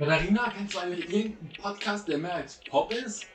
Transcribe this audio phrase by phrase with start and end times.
[0.00, 3.26] Katharina, kennst du eigentlich irgendeinen Podcast, der mehr als Pop ist?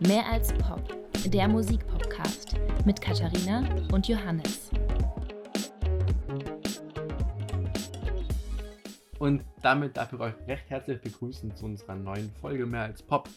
[0.00, 0.80] Mehr als Pop,
[1.26, 3.62] der Musikpodcast mit Katharina
[3.92, 4.70] und Johannes.
[9.18, 13.28] Und damit darf ich euch recht herzlich begrüßen zu unserer neuen Folge Mehr als Pop.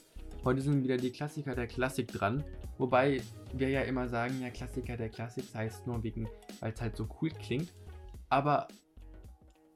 [0.45, 2.45] Heute sind wieder die Klassiker der Klassik dran,
[2.77, 3.21] wobei
[3.51, 6.29] wir ja immer sagen, ja Klassiker der Klassik, heißt nur wegen,
[6.61, 7.73] weil es halt so cool klingt.
[8.29, 8.69] Aber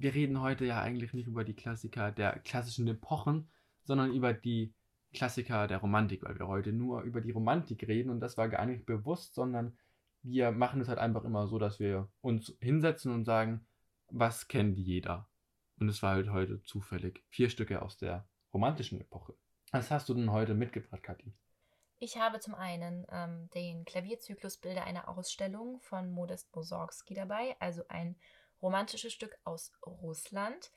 [0.02, 3.50] wir reden heute ja eigentlich nicht über die Klassiker der klassischen Epochen,
[3.84, 4.74] sondern über die
[5.14, 8.66] Klassiker der Romantik, weil wir heute nur über die Romantik reden und das war gar
[8.66, 9.78] nicht bewusst, sondern
[10.24, 13.66] wir machen es halt einfach immer so, dass wir uns hinsetzen und sagen,
[14.10, 15.28] was kennt jeder?
[15.80, 19.36] Und es war halt heute zufällig vier Stücke aus der romantischen Epoche.
[19.72, 21.34] Was hast du denn heute mitgebracht, Kathi?
[21.98, 27.84] Ich habe zum einen ähm, den Klavierzyklus Bilder einer Ausstellung von Modest Mussorgsky dabei, also
[27.90, 28.16] ein
[28.62, 30.72] romantisches Stück aus Russland.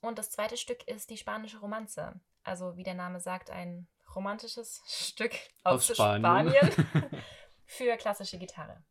[0.00, 2.20] Und das zweite Stück ist die spanische Romanze.
[2.42, 5.32] Also wie der Name sagt, ein romantisches Stück
[5.62, 7.10] aus, aus Spanien, Spanien
[7.66, 8.82] für klassische Gitarre.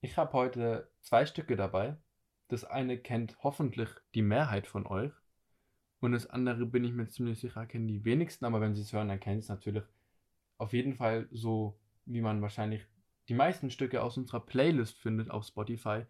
[0.00, 1.96] Ich habe heute zwei Stücke dabei.
[2.48, 5.12] Das eine kennt hoffentlich die Mehrheit von euch.
[6.00, 8.92] Und das andere bin ich mir ziemlich sicher, kennen die wenigsten, aber wenn sie es
[8.92, 9.84] hören, dann kennen sie es natürlich
[10.58, 12.84] auf jeden Fall so, wie man wahrscheinlich
[13.28, 16.04] die meisten Stücke aus unserer Playlist findet auf Spotify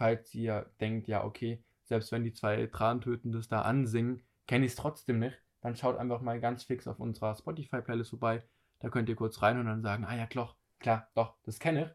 [0.00, 4.72] falls ihr denkt, ja, okay, selbst wenn die zwei Trantöten das da ansingen, kenne ich
[4.72, 8.42] es trotzdem nicht, dann schaut einfach mal ganz fix auf unserer Spotify-Playlist vorbei.
[8.78, 11.84] Da könnt ihr kurz rein und dann sagen, ah ja, klar, klar, doch, das kenne
[11.84, 11.90] ich.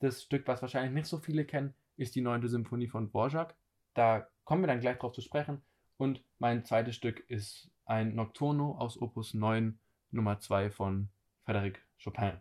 [0.00, 3.54] Das Stück, was wahrscheinlich nicht so viele kennen, ist die neunte Symphonie von Dvorak.
[3.94, 5.62] Da kommen wir dann gleich drauf zu sprechen.
[5.96, 9.78] Und mein zweites Stück ist ein Nocturno aus Opus 9,
[10.10, 11.08] Nummer 2 von
[11.46, 12.32] Frédéric Chopin.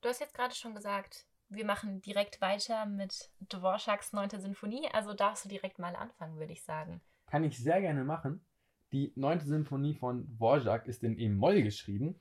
[0.00, 4.30] Du hast jetzt gerade schon gesagt, wir machen direkt weiter mit Dvoraks 9.
[4.40, 4.88] Sinfonie.
[4.92, 7.00] Also darfst du direkt mal anfangen, würde ich sagen.
[7.26, 8.44] Kann ich sehr gerne machen.
[8.92, 9.40] Die 9.
[9.40, 12.18] Sinfonie von Dvorak ist in E-Moll geschrieben.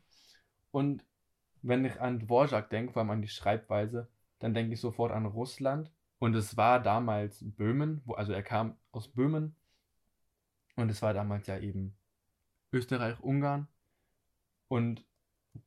[0.71, 1.03] Und
[1.61, 4.09] wenn ich an Dvorak denke, vor allem an die Schreibweise,
[4.39, 5.91] dann denke ich sofort an Russland.
[6.19, 9.55] Und es war damals Böhmen, wo, also er kam aus Böhmen.
[10.75, 11.95] Und es war damals ja eben
[12.71, 13.67] Österreich, Ungarn.
[14.67, 15.05] Und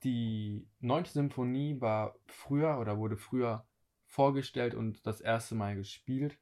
[0.03, 3.67] die neunte Symphonie war früher oder wurde früher
[4.07, 6.39] vorgestellt und das erste Mal gespielt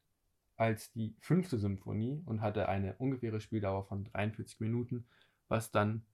[0.56, 5.06] als die fünfte Symphonie und hatte eine ungefähre Spieldauer von 43 Minuten,
[5.48, 6.04] was dann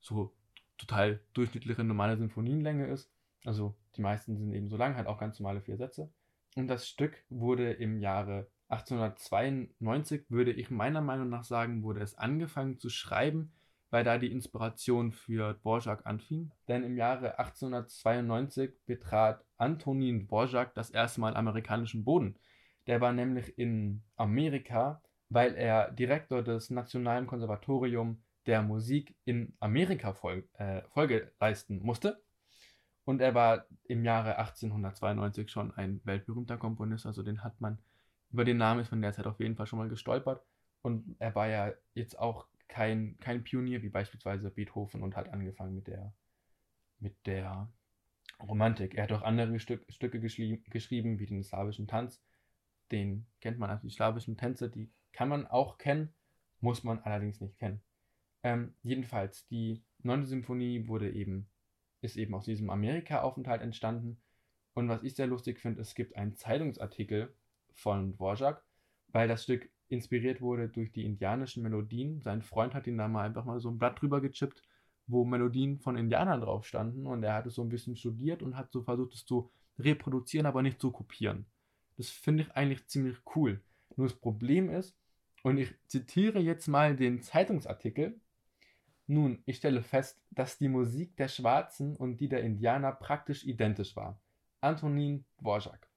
[0.00, 0.34] so
[0.76, 3.10] total durchschnittliche normale Symphonienlänge ist.
[3.44, 6.12] Also die meisten sind eben so lang, halt auch ganz normale vier Sätze.
[6.56, 12.16] Und das Stück wurde im Jahre 1892, würde ich meiner Meinung nach sagen, wurde es
[12.16, 13.52] angefangen zu schreiben
[13.90, 16.50] weil da die Inspiration für Dvorak anfing.
[16.68, 22.36] Denn im Jahre 1892 betrat Antonin Dvorak das erste Mal amerikanischen Boden.
[22.86, 30.12] Der war nämlich in Amerika, weil er Direktor des Nationalen Konservatoriums der Musik in Amerika
[30.12, 32.22] Folge, äh, Folge leisten musste.
[33.04, 37.78] Und er war im Jahre 1892 schon ein weltberühmter Komponist, also den hat man,
[38.32, 40.42] über den Namen ist man derzeit auf jeden Fall schon mal gestolpert.
[40.82, 45.74] Und er war ja jetzt auch kein, kein Pionier wie beispielsweise Beethoven und hat angefangen
[45.74, 46.14] mit der,
[46.98, 47.72] mit der
[48.40, 48.94] Romantik.
[48.94, 52.22] Er hat auch andere Stück, Stücke geschrieben, wie den slawischen Tanz.
[52.92, 56.12] Den kennt man, also die slawischen Tänze, die kann man auch kennen,
[56.60, 57.80] muss man allerdings nicht kennen.
[58.42, 61.48] Ähm, jedenfalls, die neunte Symphonie wurde eben,
[62.00, 64.20] ist eben aus diesem Amerika-Aufenthalt entstanden.
[64.74, 67.34] Und was ich sehr lustig finde, es gibt einen Zeitungsartikel
[67.72, 68.62] von Dvorak,
[69.08, 72.20] weil das Stück inspiriert wurde durch die indianischen Melodien.
[72.20, 74.62] Sein Freund hat ihn da mal einfach mal so ein Blatt drüber gechippt,
[75.06, 78.56] wo Melodien von Indianern drauf standen und er hat es so ein bisschen studiert und
[78.56, 81.46] hat so versucht, es zu reproduzieren, aber nicht zu kopieren.
[81.96, 83.60] Das finde ich eigentlich ziemlich cool.
[83.96, 84.96] Nur das Problem ist,
[85.42, 88.20] und ich zitiere jetzt mal den Zeitungsartikel,
[89.06, 93.94] nun, ich stelle fest, dass die Musik der Schwarzen und die der Indianer praktisch identisch
[93.94, 94.20] war.
[94.60, 95.88] Antonin Dvorak.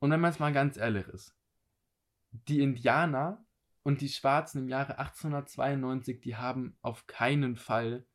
[0.00, 1.36] Und wenn man es mal ganz ehrlich ist,
[2.32, 3.44] die Indianer
[3.82, 8.06] und die Schwarzen im Jahre 1892, die haben auf keinen Fall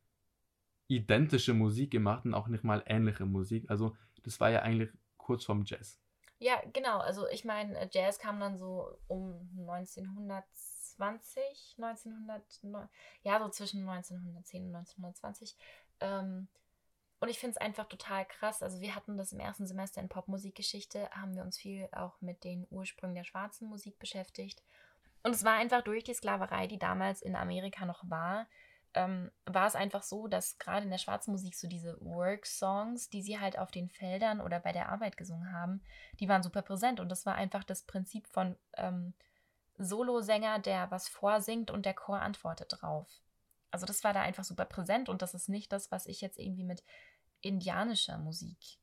[0.88, 3.70] identische Musik gemacht und auch nicht mal ähnliche Musik.
[3.70, 6.00] Also das war ja eigentlich kurz vorm Jazz.
[6.38, 7.00] Ja, genau.
[7.00, 12.90] Also ich meine, äh, Jazz kam dann so um 1920, 1900,
[13.24, 15.58] ja, so zwischen 1910 und 1920.
[16.02, 16.48] Ähm,
[17.20, 18.62] und ich finde es einfach total krass.
[18.62, 22.44] Also wir hatten das im ersten Semester in Popmusikgeschichte, haben wir uns viel auch mit
[22.44, 24.62] den Ursprüngen der schwarzen Musik beschäftigt.
[25.24, 28.48] Und es war einfach durch die Sklaverei, die damals in Amerika noch war,
[28.96, 33.22] ähm, war es einfach so, dass gerade in der schwarzen Musik so diese Work-Songs, die
[33.22, 35.82] sie halt auf den Feldern oder bei der Arbeit gesungen haben,
[36.20, 37.00] die waren super präsent.
[37.00, 39.14] Und das war einfach das Prinzip von ähm,
[39.78, 43.08] Solosänger, der was vorsingt und der Chor antwortet drauf.
[43.76, 46.40] Also das war da einfach super präsent und das ist nicht das, was ich jetzt
[46.40, 46.82] irgendwie mit
[47.42, 48.80] indianischer Musik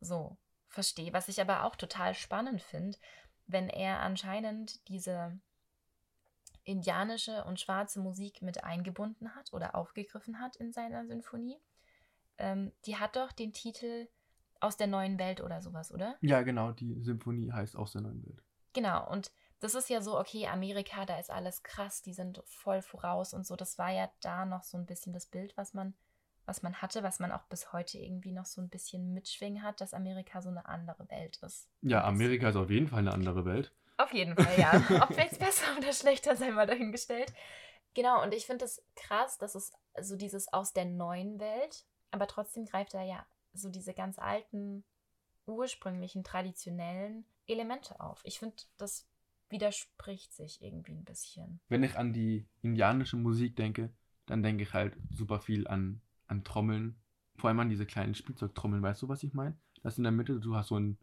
[0.00, 0.36] so
[0.68, 1.14] verstehe.
[1.14, 2.98] Was ich aber auch total spannend finde,
[3.46, 5.40] wenn er anscheinend diese
[6.64, 11.56] indianische und schwarze Musik mit eingebunden hat oder aufgegriffen hat in seiner Sinfonie.
[12.36, 14.08] Ähm, die hat doch den Titel
[14.60, 16.18] Aus der neuen Welt oder sowas, oder?
[16.20, 18.42] Ja, genau, die Symphonie heißt Aus der neuen Welt.
[18.74, 22.82] Genau, und das ist ja so, okay, Amerika, da ist alles krass, die sind voll
[22.82, 23.56] voraus und so.
[23.56, 25.94] Das war ja da noch so ein bisschen das Bild, was man,
[26.44, 29.80] was man hatte, was man auch bis heute irgendwie noch so ein bisschen mitschwingen hat,
[29.80, 31.68] dass Amerika so eine andere Welt ist.
[31.82, 33.72] Ja, Amerika ist auf jeden Fall eine andere Welt.
[33.96, 34.72] Auf jeden Fall, ja.
[35.02, 37.32] Ob jetzt besser oder schlechter sein, mal dahingestellt.
[37.94, 41.84] Genau, und ich finde es das krass, dass es so dieses aus der neuen Welt,
[42.10, 44.84] aber trotzdem greift er ja so diese ganz alten,
[45.46, 48.20] ursprünglichen, traditionellen Elemente auf.
[48.24, 49.06] Ich finde, das
[49.48, 51.60] widerspricht sich irgendwie ein bisschen.
[51.68, 53.92] Wenn ich an die indianische Musik denke,
[54.26, 56.96] dann denke ich halt super viel an, an Trommeln.
[57.36, 58.82] Vor allem an diese kleinen Spielzeugtrommeln.
[58.82, 59.56] Weißt du, was ich meine?
[59.82, 60.98] Das in der Mitte, du hast so einen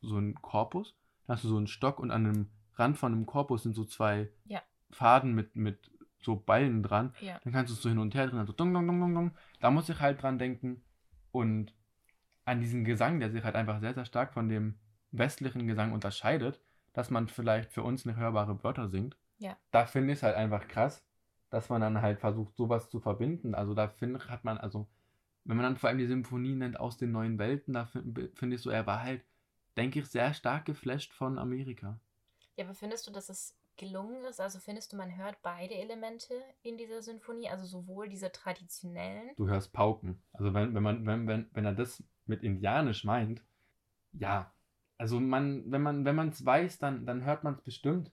[0.00, 0.94] so Korpus
[1.26, 3.84] da hast du so einen Stock und an dem Rand von dem Korpus sind so
[3.84, 4.62] zwei ja.
[4.90, 5.90] Faden mit, mit
[6.20, 7.14] so Ballen dran.
[7.20, 7.38] Ja.
[7.44, 9.30] Dann kannst du es so hin und her drehen, also dong, dong, dong, dong, dong.
[9.60, 10.82] Da muss ich halt dran denken.
[11.30, 11.74] Und
[12.44, 14.74] an diesen Gesang, der sich halt einfach sehr, sehr stark von dem
[15.10, 16.60] westlichen Gesang unterscheidet,
[16.92, 19.16] dass man vielleicht für uns eine hörbare Wörter singt.
[19.38, 19.56] Ja.
[19.70, 21.04] Da finde ich es halt einfach krass,
[21.50, 23.54] dass man dann halt versucht, sowas zu verbinden.
[23.54, 24.86] Also da finde hat man, also,
[25.44, 28.54] wenn man dann vor allem die Symphonie nennt aus den neuen Welten, da finde find
[28.54, 29.24] ich so, er war halt
[29.76, 31.98] denke ich, sehr stark geflasht von Amerika.
[32.56, 34.40] Ja, aber findest du, dass es gelungen ist?
[34.40, 39.30] Also findest du, man hört beide Elemente in dieser Sinfonie, also sowohl diese traditionellen.
[39.36, 40.22] Du hörst Pauken.
[40.32, 43.42] Also wenn, wenn man, wenn, wenn, wenn er das mit Indianisch meint,
[44.12, 44.52] ja.
[45.02, 48.12] Also man, wenn man, wenn man es weiß, dann, dann hört man es bestimmt.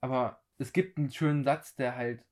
[0.00, 2.24] Aber es gibt einen schönen Satz, der halt,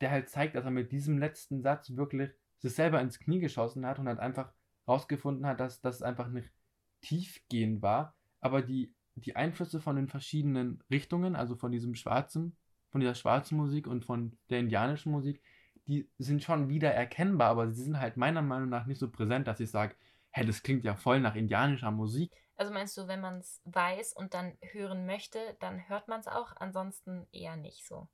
[0.00, 2.30] der halt zeigt, dass er mit diesem letzten Satz wirklich
[2.60, 4.52] sich selber ins Knie geschossen hat und hat einfach
[4.86, 6.52] rausgefunden hat, dass das einfach nicht
[7.00, 12.56] tiefgehend war, aber die, die Einflüsse von den verschiedenen Richtungen, also von diesem schwarzen,
[12.90, 15.42] von dieser schwarzen Musik und von der indianischen Musik,
[15.88, 19.48] die sind schon wieder erkennbar, aber sie sind halt meiner Meinung nach nicht so präsent,
[19.48, 19.96] dass ich sage,
[20.32, 22.32] hä, das klingt ja voll nach indianischer Musik.
[22.56, 26.26] Also meinst du, wenn man es weiß und dann hören möchte, dann hört man es
[26.26, 28.08] auch, ansonsten eher nicht so?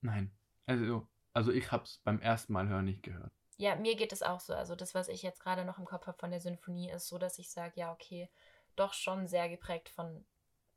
[0.00, 0.30] Nein.
[0.66, 3.32] Also, also ich habe es beim ersten Mal hören nicht gehört.
[3.56, 4.54] Ja, mir geht es auch so.
[4.54, 7.18] Also das, was ich jetzt gerade noch im Kopf habe von der Sinfonie, ist so,
[7.18, 8.30] dass ich sage, ja, okay,
[8.76, 10.24] doch schon sehr geprägt von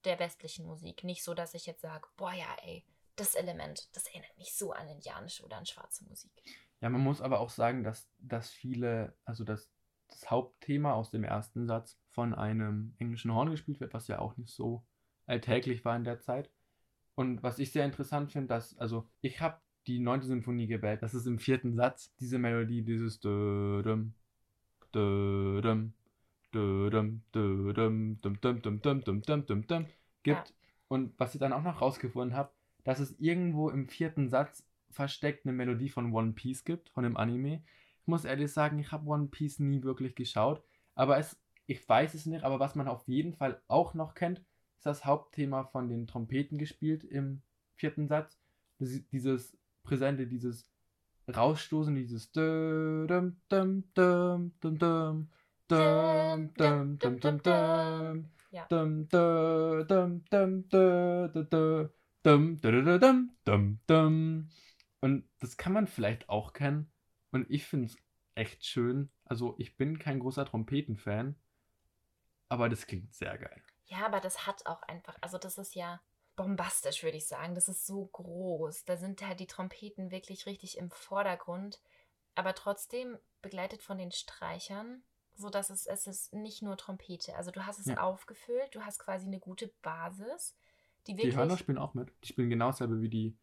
[0.03, 1.03] der westlichen Musik.
[1.03, 2.83] Nicht so, dass ich jetzt sage, boah, ja, ey,
[3.15, 6.31] das Element, das erinnert mich so an indianische oder an schwarze Musik.
[6.79, 9.69] Ja, man muss aber auch sagen, dass, dass viele, also dass
[10.11, 14.37] das Hauptthema aus dem ersten Satz von einem englischen Horn gespielt wird, was ja auch
[14.37, 14.83] nicht so
[15.25, 16.51] alltäglich war in der Zeit.
[17.15, 21.01] Und was ich sehr interessant finde, dass, also ich habe die neunte Symphonie gewählt.
[21.01, 24.13] Das ist im vierten Satz diese Melodie, dieses dum
[24.91, 25.93] dum
[26.51, 27.21] dum
[29.67, 29.85] dum
[30.23, 30.53] gibt.
[30.87, 32.51] Und was ich dann auch noch rausgefunden habe,
[32.83, 37.15] dass es irgendwo im vierten Satz versteckt eine Melodie von One Piece gibt, von dem
[37.17, 37.63] Anime.
[38.01, 40.63] Ich muss ehrlich sagen, ich habe One Piece nie wirklich geschaut,
[40.95, 44.39] aber es, ich weiß es nicht, aber was man auf jeden Fall auch noch kennt,
[44.77, 47.43] ist das Hauptthema von den Trompeten gespielt im
[47.75, 48.39] vierten Satz.
[48.79, 50.71] Dieses Präsente, dieses
[51.27, 55.29] Rausstoßen, dieses dum dum dum dum dum
[55.67, 57.41] dum dum dum dum dum
[58.69, 59.07] dum dum
[62.23, 64.49] dum dum dum dum dum
[65.01, 66.91] und das kann man vielleicht auch kennen
[67.31, 67.97] und ich finde es
[68.35, 69.09] echt schön.
[69.25, 71.35] Also ich bin kein großer Trompetenfan,
[72.49, 73.61] aber das klingt sehr geil.
[73.85, 76.01] Ja, aber das hat auch einfach, also das ist ja
[76.35, 77.55] bombastisch, würde ich sagen.
[77.55, 78.85] Das ist so groß.
[78.85, 81.81] Da sind halt die Trompeten wirklich richtig im Vordergrund,
[82.35, 85.03] aber trotzdem begleitet von den Streichern,
[85.35, 87.35] sodass es, es ist nicht nur Trompete.
[87.35, 88.01] Also du hast es ja.
[88.01, 90.55] aufgefüllt, du hast quasi eine gute Basis.
[91.07, 92.13] Die, wirklich die Hörner spielen auch mit.
[92.23, 93.35] Die spielen genau dasselbe wie die,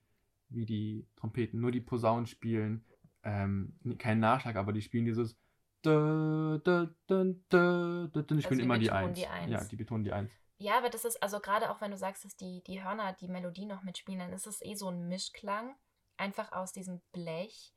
[0.49, 1.61] wie die Trompeten.
[1.61, 2.85] Nur die Posaunen spielen
[3.23, 5.37] ähm, keinen Nachschlag, aber die spielen dieses
[5.83, 9.19] da, da, da, da, da, die spielen also immer die Eins.
[9.19, 9.51] die Eins.
[9.53, 10.33] Ja, die betonen die Eins.
[10.59, 13.29] Ja, aber das ist, also gerade auch wenn du sagst, dass die, die Hörner die
[13.29, 15.77] Melodie noch mitspielen, dann ist es eh so ein Mischklang,
[16.17, 17.73] einfach aus diesem Blech,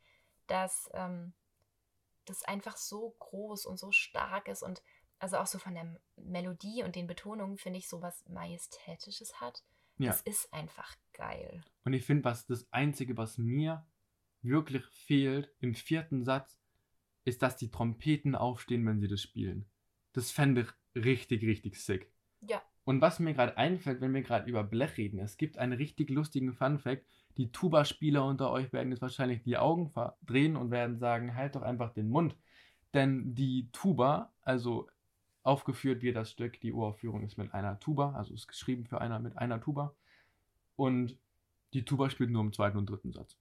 [0.48, 1.34] dass ähm,
[2.26, 4.82] das einfach so groß und so stark ist und
[5.20, 9.64] also auch so von der Melodie und den Betonungen finde ich so was Majestätisches hat.
[10.00, 10.08] Ja.
[10.08, 11.62] Das ist einfach geil.
[11.84, 13.86] Und ich finde, was das Einzige, was mir
[14.42, 16.60] wirklich fehlt im vierten Satz,
[17.26, 19.66] ist, dass die Trompeten aufstehen, wenn sie das spielen.
[20.14, 22.12] Das fände ich richtig, richtig sick.
[22.42, 25.74] Ja, Und was mir gerade einfällt, wenn wir gerade über Blech reden, es gibt einen
[25.74, 27.06] richtig lustigen Fun-Fact.
[27.38, 31.62] Die Tuba-Spieler unter euch werden jetzt wahrscheinlich die Augen verdrehen und werden sagen: Halt doch
[31.62, 32.36] einfach den Mund.
[32.94, 34.90] Denn die Tuba, also
[35.44, 39.20] aufgeführt wird das Stück, die Uraufführung ist mit einer Tuba, also ist geschrieben für einer
[39.20, 39.96] mit einer Tuba.
[40.76, 41.18] Und
[41.74, 43.38] die Tuba spielt nur im zweiten und dritten Satz.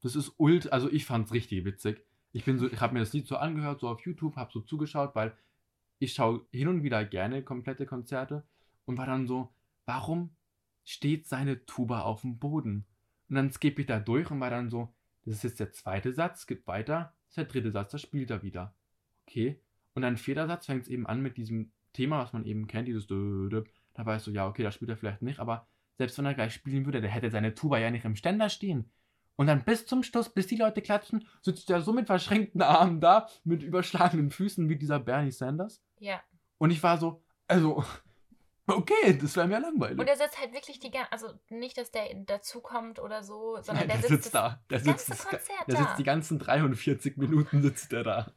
[0.00, 2.04] Das ist ult, also ich fand es richtig witzig.
[2.32, 4.60] Ich bin so, ich habe mir das Lied so angehört, so auf YouTube, habe so
[4.60, 5.36] zugeschaut, weil
[5.98, 8.44] ich schaue hin und wieder gerne komplette Konzerte
[8.84, 9.52] und war dann so,
[9.86, 10.30] warum
[10.84, 12.86] steht seine Tuba auf dem Boden?
[13.28, 16.12] Und dann skippe ich da durch und war dann so, das ist jetzt der zweite
[16.12, 18.74] Satz, skip weiter, das ist der dritte Satz, da spielt er wieder.
[19.26, 19.60] Okay.
[19.94, 22.88] Und dann vierter Satz fängt es eben an mit diesem Thema, was man eben kennt,
[22.88, 26.34] dieses da weißt du, ja, okay, da spielt er vielleicht nicht, aber selbst wenn er
[26.34, 28.90] gleich spielen würde, der hätte seine Tuba ja nicht im Ständer stehen.
[29.38, 33.00] Und dann bis zum Schluss, bis die Leute klatschen, sitzt er so mit verschränkten Armen
[33.00, 35.80] da, mit überschlagenen Füßen wie dieser Bernie Sanders.
[36.00, 36.20] Ja.
[36.58, 37.84] Und ich war so, also,
[38.66, 39.96] okay, das wäre mir langweilig.
[39.96, 43.86] Und er sitzt halt wirklich die ganze, also nicht, dass der dazukommt oder so, sondern
[43.86, 44.60] Nein, der, der sitzt das da.
[44.70, 45.82] Der sitzt, das, Konzert der da.
[45.82, 48.32] sitzt die ganzen 43 Minuten sitzt er da.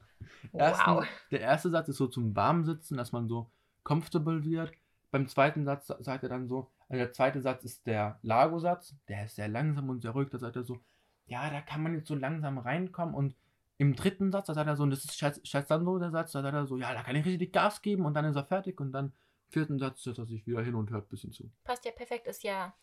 [0.51, 1.03] Wow.
[1.31, 3.49] Der erste Satz ist so zum Warmsitzen, dass man so
[3.83, 4.71] comfortable wird.
[5.09, 9.35] Beim zweiten Satz sagt er dann so, der zweite Satz ist der Lago-Satz, der ist
[9.35, 10.81] sehr langsam und sehr ruhig, da sagt er so,
[11.25, 13.15] ja, da kann man jetzt so langsam reinkommen.
[13.15, 13.35] Und
[13.77, 16.53] im dritten Satz, da sagt er so, und das ist so der Satz, da sagt
[16.53, 18.05] er so, ja, da kann ich richtig Gas geben.
[18.05, 18.79] Und dann ist er fertig.
[18.79, 19.13] Und dann im
[19.49, 21.49] vierten Satz setzt er sich wieder hin und hört ein bisschen zu.
[21.63, 22.73] Passt ja perfekt, ist ja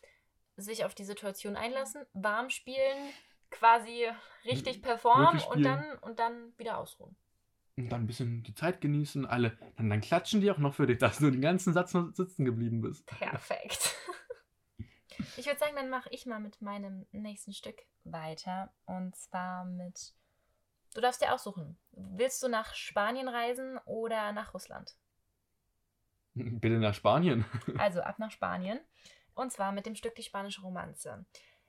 [0.56, 3.10] sich auf die Situation einlassen, warm spielen,
[3.50, 4.06] quasi
[4.44, 7.14] richtig performen Wirklich und dann, und dann wieder ausruhen.
[7.78, 10.88] Und dann ein bisschen die Zeit genießen, alle, dann, dann klatschen die auch noch für
[10.88, 13.06] dich, dass du den ganzen Satz noch sitzen geblieben bist.
[13.06, 13.94] Perfekt.
[15.36, 18.72] Ich würde sagen, dann mache ich mal mit meinem nächsten Stück weiter.
[18.86, 20.12] Und zwar mit.
[20.92, 21.78] Du darfst dir aussuchen.
[21.92, 24.96] Willst du nach Spanien reisen oder nach Russland?
[26.34, 27.44] Bitte nach Spanien.
[27.78, 28.80] Also ab nach Spanien.
[29.34, 31.24] Und zwar mit dem Stück Die spanische Romanze.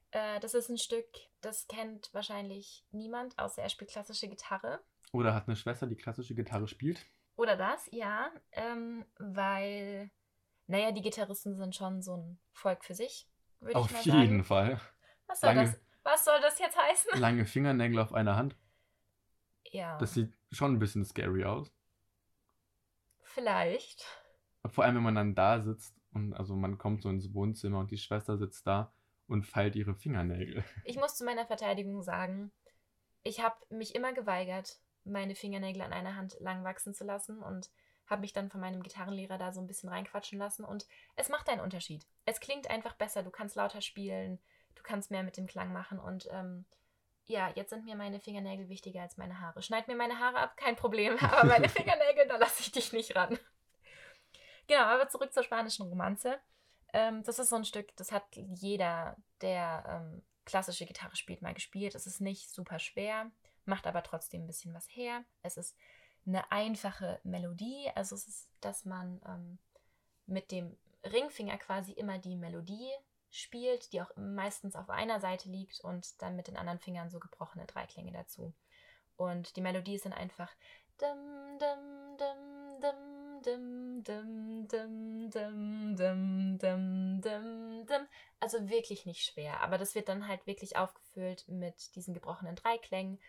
[0.09, 1.05] Äh, das ist ein Stück,
[1.41, 4.79] das kennt wahrscheinlich niemand, außer er spielt klassische Gitarre.
[5.11, 7.05] Oder hat eine Schwester, die klassische Gitarre spielt.
[7.35, 8.31] Oder das, ja.
[8.51, 10.11] Ähm, weil,
[10.67, 13.27] naja, die Gitarristen sind schon so ein Volk für sich,
[13.59, 14.43] würde ich Auf mal jeden sagen.
[14.43, 14.81] Fall.
[15.27, 17.11] Was soll, Lange- das, was soll das jetzt heißen?
[17.19, 18.55] Lange Fingernägel auf einer Hand.
[19.71, 21.71] Ja, Das sieht schon ein bisschen scary aus.
[23.23, 24.05] vielleicht.
[24.65, 27.91] Vor allem, wenn man dann da sitzt und also man kommt so ins Wohnzimmer und
[27.91, 28.91] die Schwester sitzt da
[29.27, 30.63] und feilt ihre Fingernägel.
[30.83, 32.51] Ich muss zu meiner Verteidigung sagen,
[33.23, 37.69] ich habe mich immer geweigert, meine Fingernägel an einer Hand lang wachsen zu lassen und
[38.07, 41.49] habe mich dann von meinem Gitarrenlehrer da so ein bisschen reinquatschen lassen und es macht
[41.49, 42.05] einen Unterschied.
[42.25, 44.39] Es klingt einfach besser, du kannst lauter spielen,
[44.75, 46.65] du kannst mehr mit dem Klang machen und ähm,
[47.25, 49.61] ja, jetzt sind mir meine Fingernägel wichtiger als meine Haare.
[49.61, 53.15] Schneid mir meine Haare ab, kein Problem, aber meine Fingernägel, da lasse ich dich nicht
[53.15, 53.37] ran.
[54.67, 56.39] Genau, aber zurück zur spanischen Romanze.
[56.93, 61.53] Ähm, das ist so ein Stück, das hat jeder, der ähm, klassische Gitarre spielt, mal
[61.53, 61.93] gespielt.
[61.93, 63.31] Es ist nicht super schwer,
[63.65, 65.23] macht aber trotzdem ein bisschen was her.
[65.43, 65.75] Es ist
[66.25, 69.57] eine einfache Melodie, also es ist, dass man ähm,
[70.25, 72.91] mit dem Ringfinger quasi immer die Melodie
[73.31, 77.19] spielt, die auch meistens auf einer Seite liegt und dann mit den anderen Fingern so
[77.19, 78.53] gebrochene Dreiklänge dazu.
[79.17, 80.49] Und die Melodie ist dann einfach
[88.39, 93.19] also wirklich nicht schwer, aber das wird dann halt wirklich aufgefüllt mit diesen gebrochenen Dreiklängen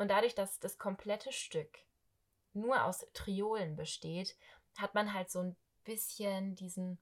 [0.00, 1.76] und dadurch, dass das komplette Stück
[2.54, 4.34] nur aus Triolen besteht,
[4.78, 6.98] hat man halt so ein bisschen diesen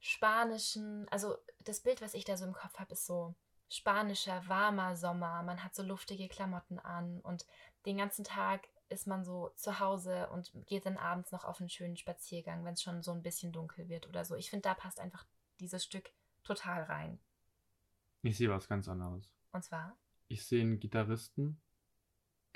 [0.00, 3.36] spanischen, also das Bild, was ich da so im Kopf habe, ist so
[3.70, 5.44] spanischer, warmer Sommer.
[5.44, 7.46] Man hat so luftige Klamotten an und
[7.86, 11.70] den ganzen Tag ist man so zu Hause und geht dann abends noch auf einen
[11.70, 14.34] schönen Spaziergang, wenn es schon so ein bisschen dunkel wird oder so.
[14.34, 15.24] Ich finde, da passt einfach
[15.60, 16.10] dieses Stück
[16.42, 17.20] total rein.
[18.22, 19.30] Ich sehe was ganz anderes.
[19.52, 19.96] Und zwar,
[20.26, 21.60] Ich sehe einen Gitarristen,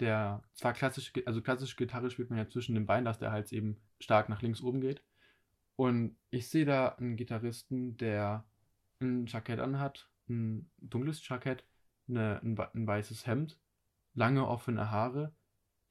[0.01, 3.53] der zwar klassisch, also klassische Gitarre spielt man ja zwischen den Beinen, dass der Hals
[3.53, 5.03] eben stark nach links oben geht.
[5.77, 8.45] Und ich sehe da einen Gitarristen, der
[9.01, 11.65] ein Jackett anhat, ein dunkles Jackett,
[12.09, 13.61] eine, ein, ein weißes Hemd,
[14.15, 15.35] lange offene Haare,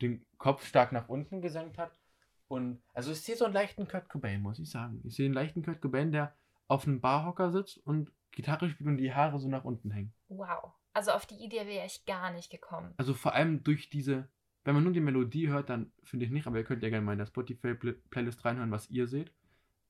[0.01, 1.99] den Kopf stark nach unten gesenkt hat.
[2.47, 5.01] Und also ich sehe so einen leichten Kurt Cobain, muss ich sagen.
[5.05, 6.35] Ich sehe einen leichten Kurt Cobain, der
[6.67, 10.13] auf einem Barhocker sitzt und Gitarre spielt und die Haare so nach unten hängen.
[10.27, 10.73] wow.
[10.98, 12.96] Also auf die Idee wäre ich gar nicht gekommen.
[12.98, 14.27] Also vor allem durch diese,
[14.63, 17.06] wenn man nur die Melodie hört, dann finde ich nicht, aber ihr könnt ja gerne
[17.06, 19.32] mal in der Spotify-Playlist reinhören, was ihr seht.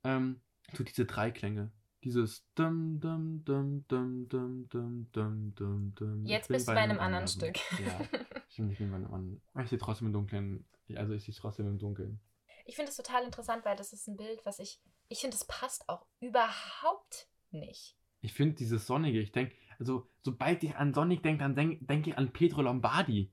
[0.04, 0.42] Ähm,
[0.74, 1.72] so diese drei Klänge.
[2.04, 6.26] Dieses dum dum dum dum dum dum dum dum dum.
[6.26, 7.30] Jetzt bist du bei einem anderen.
[7.30, 7.56] Stück.
[7.80, 8.02] Ja,
[8.50, 9.42] stimmt, ich bin bei einem anderen.
[9.64, 12.20] Ich sehe trotzdem im Dunkeln, also ich sehe trotzdem im Dunkeln.
[12.66, 15.46] Ich finde es total interessant, weil das ist ein Bild, was ich Ich finde, es
[15.46, 17.96] passt auch überhaupt nicht.
[18.20, 22.08] Ich finde dieses Sonnige, ich denke, also sobald ich an Sonnig denke, dann denke denk
[22.08, 23.32] ich an Pedro Lombardi.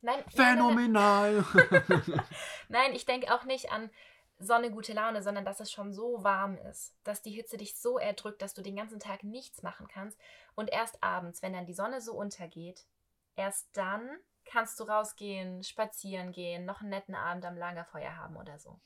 [0.00, 1.44] Nein, Phänomenal!
[2.68, 3.90] Nein, ich denke auch nicht an
[4.38, 7.98] Sonne, gute Laune, sondern dass es schon so warm ist, dass die Hitze dich so
[7.98, 10.18] erdrückt, dass du den ganzen Tag nichts machen kannst.
[10.54, 12.84] Und erst abends, wenn dann die Sonne so untergeht,
[13.36, 14.02] erst dann
[14.44, 18.78] kannst du rausgehen, spazieren gehen, noch einen netten Abend am Lagerfeuer haben oder so.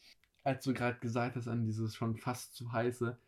[0.45, 3.19] Als du gerade gesagt hast, an dieses schon fast zu heiße,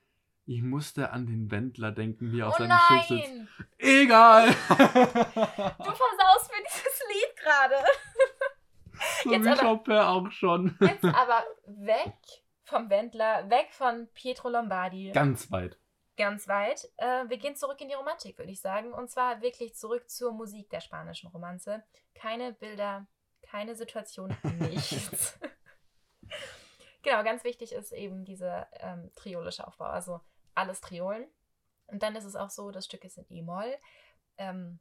[0.50, 3.02] ich musste an den Wendler denken, wie er auf oh seinem nein!
[3.02, 3.68] Schiff sitzt.
[3.78, 4.48] Egal!
[4.68, 7.76] Du versaust mir dieses Lied gerade.
[9.22, 10.76] so Jetzt wie Chopin auch schon.
[10.80, 12.14] Jetzt aber weg
[12.64, 15.12] vom Wendler, weg von Pietro Lombardi.
[15.12, 15.78] Ganz weit.
[16.16, 16.90] ganz weit.
[16.96, 18.92] Äh, wir gehen zurück in die Romantik, würde ich sagen.
[18.92, 21.84] Und zwar wirklich zurück zur Musik der spanischen Romanze.
[22.14, 23.06] Keine Bilder,
[23.42, 25.38] keine Situation, nichts.
[27.02, 29.86] genau, ganz wichtig ist eben dieser ähm, triolische Aufbau.
[29.86, 30.20] Also
[30.54, 31.26] alles Triolen.
[31.86, 33.76] Und dann ist es auch so, das Stück ist in E-Moll.
[34.38, 34.78] Ähm,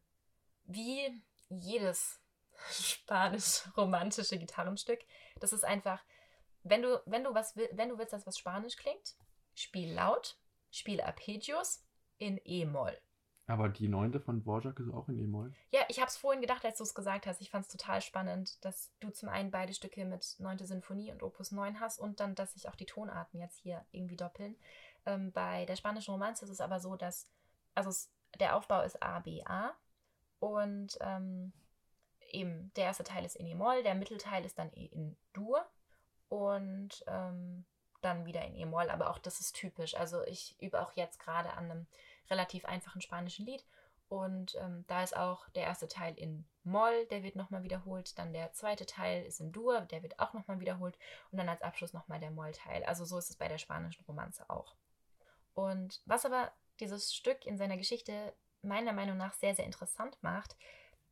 [0.66, 2.20] wie jedes
[2.72, 5.00] spanisch-romantische Gitarrenstück.
[5.40, 6.04] Das ist einfach,
[6.64, 9.16] wenn du, wenn du was will, wenn du willst, dass was Spanisch klingt,
[9.56, 10.38] spiel laut,
[10.72, 11.84] spiel Arpeggios
[12.18, 12.98] in E-Moll.
[13.48, 15.52] Aber die neunte von Dvorak ist auch in E-Moll.
[15.72, 17.42] Ja, ich habe es vorhin gedacht, als du es gesagt hast.
[17.42, 20.60] Ich fand es total spannend, dass du zum einen beide Stücke mit 9.
[20.68, 24.18] Sinfonie und Opus 9 hast und dann, dass sich auch die Tonarten jetzt hier irgendwie
[24.18, 24.56] doppeln.
[25.06, 27.30] Ähm, bei der spanischen Romanze ist es aber so, dass,
[27.76, 29.74] also es, der Aufbau ist A, B, A
[30.40, 31.54] und ähm,
[32.32, 35.66] eben der erste Teil ist in E-Moll, der Mittelteil ist dann in Dur
[36.30, 37.66] und ähm,
[38.02, 39.96] dann wieder in E-Moll, aber auch das ist typisch.
[39.96, 41.88] Also ich übe auch jetzt gerade an einem
[42.30, 43.66] relativ einfachen spanischen Lied
[44.10, 48.18] und ähm, da ist auch der erste Teil in Moll, der wird nochmal wiederholt.
[48.18, 50.98] Dann der zweite Teil ist in Dur, der wird auch nochmal wiederholt.
[51.32, 52.84] Und dann als Abschluss nochmal der Moll-Teil.
[52.86, 54.76] Also so ist es bei der spanischen Romanze auch.
[55.54, 60.56] Und was aber dieses Stück in seiner Geschichte meiner Meinung nach sehr, sehr interessant macht,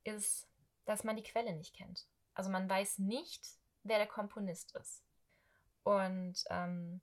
[0.04, 0.48] ist,
[0.86, 2.08] dass man die Quelle nicht kennt.
[2.34, 3.46] Also man weiß nicht,
[3.84, 5.04] wer der Komponist ist.
[5.84, 7.02] Und ähm,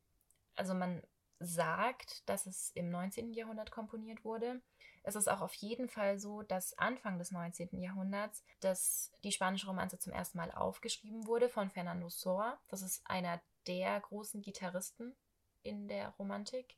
[0.55, 1.03] also man
[1.41, 3.33] sagt, dass es im 19.
[3.33, 4.63] Jahrhundert komponiert wurde.
[5.03, 7.81] Es ist auch auf jeden Fall so, dass Anfang des 19.
[7.81, 12.59] Jahrhunderts dass die spanische Romanze zum ersten Mal aufgeschrieben wurde von Fernando Soa.
[12.69, 15.15] Das ist einer der großen Gitarristen
[15.63, 16.77] in der Romantik,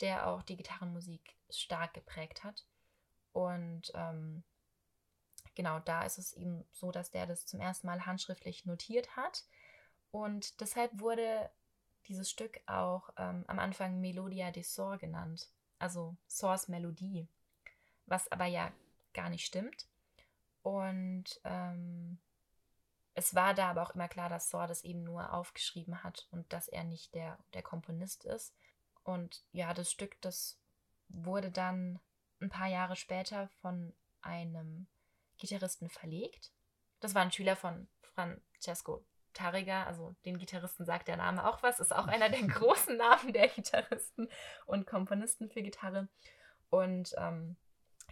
[0.00, 2.64] der auch die Gitarrenmusik stark geprägt hat.
[3.32, 4.42] Und ähm,
[5.54, 9.44] genau da ist es eben so, dass der das zum ersten Mal handschriftlich notiert hat.
[10.10, 11.50] Und deshalb wurde
[12.08, 17.28] dieses Stück auch ähm, am Anfang Melodia de Sor genannt, also Sors Melodie,
[18.06, 18.72] was aber ja
[19.14, 19.86] gar nicht stimmt.
[20.62, 22.18] Und ähm,
[23.14, 26.52] es war da aber auch immer klar, dass Sor das eben nur aufgeschrieben hat und
[26.52, 28.54] dass er nicht der, der Komponist ist.
[29.10, 30.56] Und ja, das Stück, das
[31.08, 31.98] wurde dann
[32.40, 33.92] ein paar Jahre später von
[34.22, 34.86] einem
[35.36, 36.52] Gitarristen verlegt.
[37.00, 41.80] Das war ein Schüler von Francesco Tarrega, also den Gitarristen sagt der Name auch was,
[41.80, 44.28] ist auch einer der großen Namen der Gitarristen
[44.66, 46.08] und Komponisten für Gitarre.
[46.68, 47.56] Und ähm,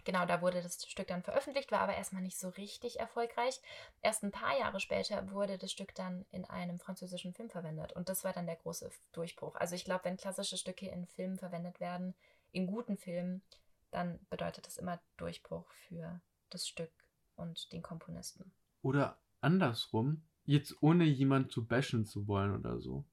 [0.09, 3.61] genau, da wurde das Stück dann veröffentlicht, war aber erstmal nicht so richtig erfolgreich.
[4.01, 8.09] Erst ein paar Jahre später wurde das Stück dann in einem französischen Film verwendet und
[8.09, 9.55] das war dann der große Durchbruch.
[9.57, 12.15] Also ich glaube, wenn klassische Stücke in Filmen verwendet werden,
[12.51, 13.43] in guten Filmen,
[13.91, 16.19] dann bedeutet das immer Durchbruch für
[16.49, 16.91] das Stück
[17.35, 18.51] und den Komponisten.
[18.81, 23.05] Oder andersrum, jetzt ohne jemand zu bashen zu wollen oder so.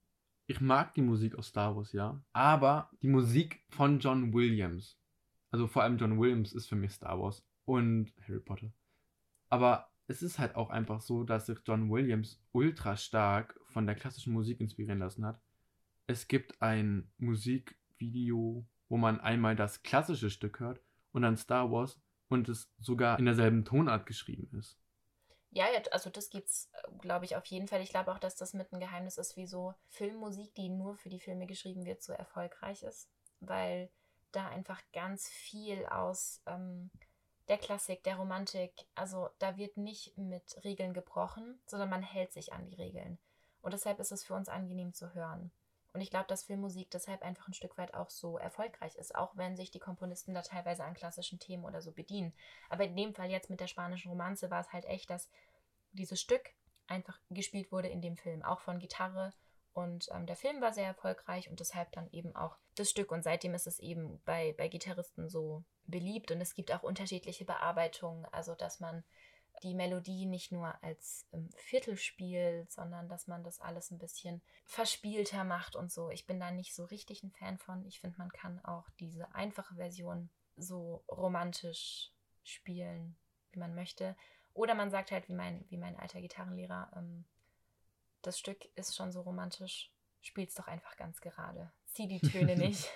[0.47, 2.19] Ich mag die Musik aus Star Wars, ja.
[2.33, 4.97] Aber die Musik von John Williams,
[5.57, 8.71] also vor allem John Williams ist für mich Star Wars und Harry Potter.
[9.49, 13.95] Aber es ist halt auch einfach so, dass sich John Williams ultra stark von der
[13.95, 15.41] klassischen Musik inspirieren lassen hat.
[16.07, 20.79] Es gibt ein Musikvideo, wo man einmal das klassische Stück hört
[21.13, 24.79] und dann Star Wars und es sogar in derselben Tonart geschrieben ist.
[25.53, 27.81] Ja, also das gibt's, glaube ich, auf jeden Fall.
[27.81, 31.21] Ich glaube auch, dass das mit ein Geheimnis ist, wieso Filmmusik, die nur für die
[31.21, 33.09] Filme geschrieben wird, so erfolgreich ist.
[33.41, 33.89] Weil
[34.37, 36.91] da einfach ganz viel aus ähm,
[37.49, 42.53] der Klassik, der Romantik, also da wird nicht mit Regeln gebrochen, sondern man hält sich
[42.53, 43.19] an die Regeln.
[43.63, 45.51] Und deshalb ist es für uns angenehm zu hören.
[45.93, 49.35] Und ich glaube, dass Filmmusik deshalb einfach ein Stück weit auch so erfolgreich ist, auch
[49.37, 52.35] wenn sich die Komponisten da teilweise an klassischen Themen oder so bedienen.
[52.69, 55.31] Aber in dem Fall jetzt mit der spanischen Romanze war es halt echt, dass
[55.93, 56.51] dieses Stück
[56.87, 59.33] einfach gespielt wurde in dem Film, auch von Gitarre.
[59.77, 63.13] Und ähm, der Film war sehr erfolgreich und deshalb dann eben auch das Stück.
[63.13, 67.45] Und seitdem ist es eben bei, bei Gitarristen so beliebt und es gibt auch unterschiedliche
[67.45, 68.25] Bearbeitungen.
[68.33, 69.05] Also, dass man
[69.63, 74.41] die Melodie nicht nur als ähm, Viertel spielt, sondern dass man das alles ein bisschen
[74.65, 76.09] verspielter macht und so.
[76.09, 77.85] Ich bin da nicht so richtig ein Fan von.
[77.85, 82.13] Ich finde, man kann auch diese einfache Version so romantisch
[82.45, 83.15] spielen,
[83.53, 84.17] wie man möchte.
[84.55, 87.27] Oder man sagt halt, wie mein, wie mein alter Gitarrenlehrer, ähm,
[88.23, 91.73] das Stück ist schon so romantisch, spiel's doch einfach ganz gerade.
[91.87, 92.89] Zieh die Töne nicht.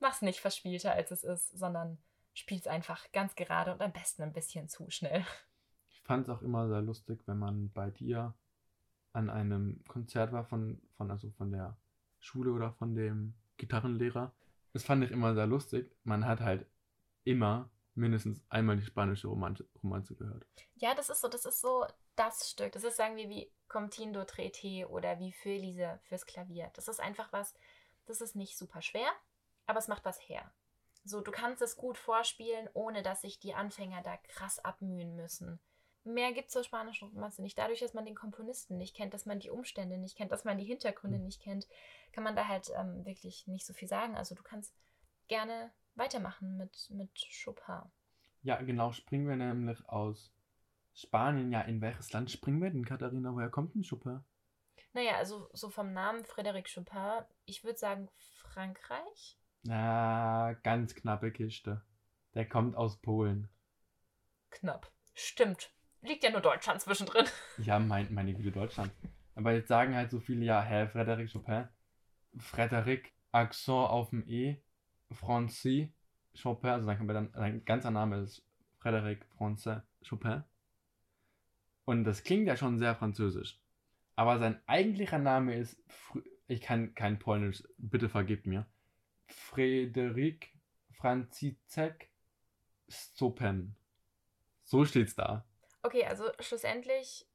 [0.00, 1.98] Mach's nicht verspielter, als es ist, sondern
[2.34, 5.24] spiel's einfach ganz gerade und am besten ein bisschen zu schnell.
[5.90, 8.34] Ich fand es auch immer sehr lustig, wenn man bei dir
[9.12, 11.76] an einem Konzert war von, von, also von der
[12.18, 14.32] Schule oder von dem Gitarrenlehrer.
[14.72, 15.94] Das fand ich immer sehr lustig.
[16.02, 16.66] Man hat halt
[17.24, 20.46] immer mindestens einmal die spanische Romanze, Romanze gehört.
[20.76, 22.72] Ja, das ist so, das ist so das Stück.
[22.72, 26.70] Das ist, sagen wir, wie Comtindo Trete oder wie Felice fürs Klavier.
[26.74, 27.54] Das ist einfach was,
[28.04, 29.08] das ist nicht super schwer,
[29.66, 30.52] aber es macht was her.
[31.04, 35.58] So, du kannst es gut vorspielen, ohne dass sich die Anfänger da krass abmühen müssen.
[36.04, 37.56] Mehr gibt es zur spanischen Romanze nicht.
[37.56, 40.58] Dadurch, dass man den Komponisten nicht kennt, dass man die Umstände nicht kennt, dass man
[40.58, 41.24] die Hintergründe mhm.
[41.24, 41.66] nicht kennt,
[42.12, 44.16] kann man da halt ähm, wirklich nicht so viel sagen.
[44.16, 44.76] Also du kannst
[45.28, 47.10] gerne weitermachen mit, mit
[47.42, 47.90] Chopin.
[48.42, 50.30] Ja, genau, springen wir nämlich aus
[50.94, 51.50] Spanien.
[51.52, 53.32] Ja, in welches Land springen wir denn, Katharina?
[53.34, 54.24] Woher kommt denn Chopin?
[54.92, 59.38] Naja, also so vom Namen Frédéric Chopin, ich würde sagen Frankreich.
[59.62, 61.82] Na, ganz knappe Kiste.
[62.34, 63.48] Der kommt aus Polen.
[64.50, 64.90] Knapp.
[65.14, 65.72] Stimmt.
[66.02, 67.26] Liegt ja nur Deutschland zwischendrin.
[67.58, 68.92] Ja, mein, meine Güte, Deutschland.
[69.34, 71.68] Aber jetzt sagen halt so viele, ja, Herr Frédéric Chopin.
[72.36, 74.62] Frédéric, Accent auf dem E.
[75.10, 75.88] Francis
[76.34, 78.44] Chopin, also sein, dann, sein ganzer Name ist
[78.82, 80.42] Frédéric Francis Chopin.
[81.84, 83.60] Und das klingt ja schon sehr französisch.
[84.14, 85.82] Aber sein eigentlicher Name ist,
[86.46, 88.66] ich kann kein Polnisch, bitte vergib mir.
[89.28, 90.48] Frédéric
[90.92, 92.10] Franciszek
[93.18, 93.74] Chopin.
[94.64, 95.44] So steht's da.
[95.82, 97.26] Okay, also schlussendlich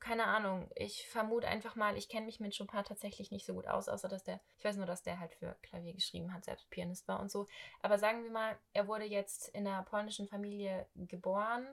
[0.00, 3.66] keine Ahnung, ich vermute einfach mal, ich kenne mich mit Chopin tatsächlich nicht so gut
[3.66, 6.70] aus, außer dass der, ich weiß nur, dass der halt für Klavier geschrieben hat, selbst
[6.70, 7.46] Pianist war und so.
[7.80, 11.66] Aber sagen wir mal, er wurde jetzt in einer polnischen Familie geboren,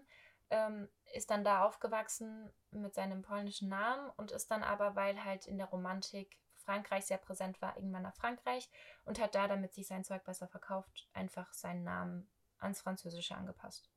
[0.49, 5.47] ähm, ist dann da aufgewachsen mit seinem polnischen Namen und ist dann aber, weil halt
[5.47, 8.69] in der Romantik Frankreich sehr präsent war, irgendwann nach Frankreich
[9.05, 13.89] und hat da, damit sich sein Zeug besser verkauft, einfach seinen Namen ans Französische angepasst.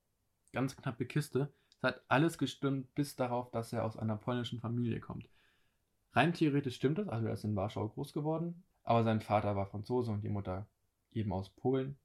[0.53, 1.53] Ganz knappe Kiste.
[1.77, 5.29] Es hat alles gestimmt, bis darauf, dass er aus einer polnischen Familie kommt.
[6.13, 9.67] Rein theoretisch stimmt das, also er ist in Warschau groß geworden, aber sein Vater war
[9.67, 10.67] Franzose und die Mutter
[11.11, 11.99] eben aus Polen.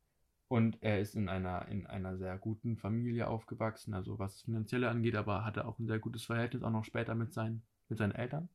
[0.48, 4.90] Und er ist in einer, in einer sehr guten Familie aufgewachsen, also was das Finanzielle
[4.90, 8.14] angeht, aber hatte auch ein sehr gutes Verhältnis, auch noch später mit seinen, mit seinen
[8.14, 8.50] Eltern.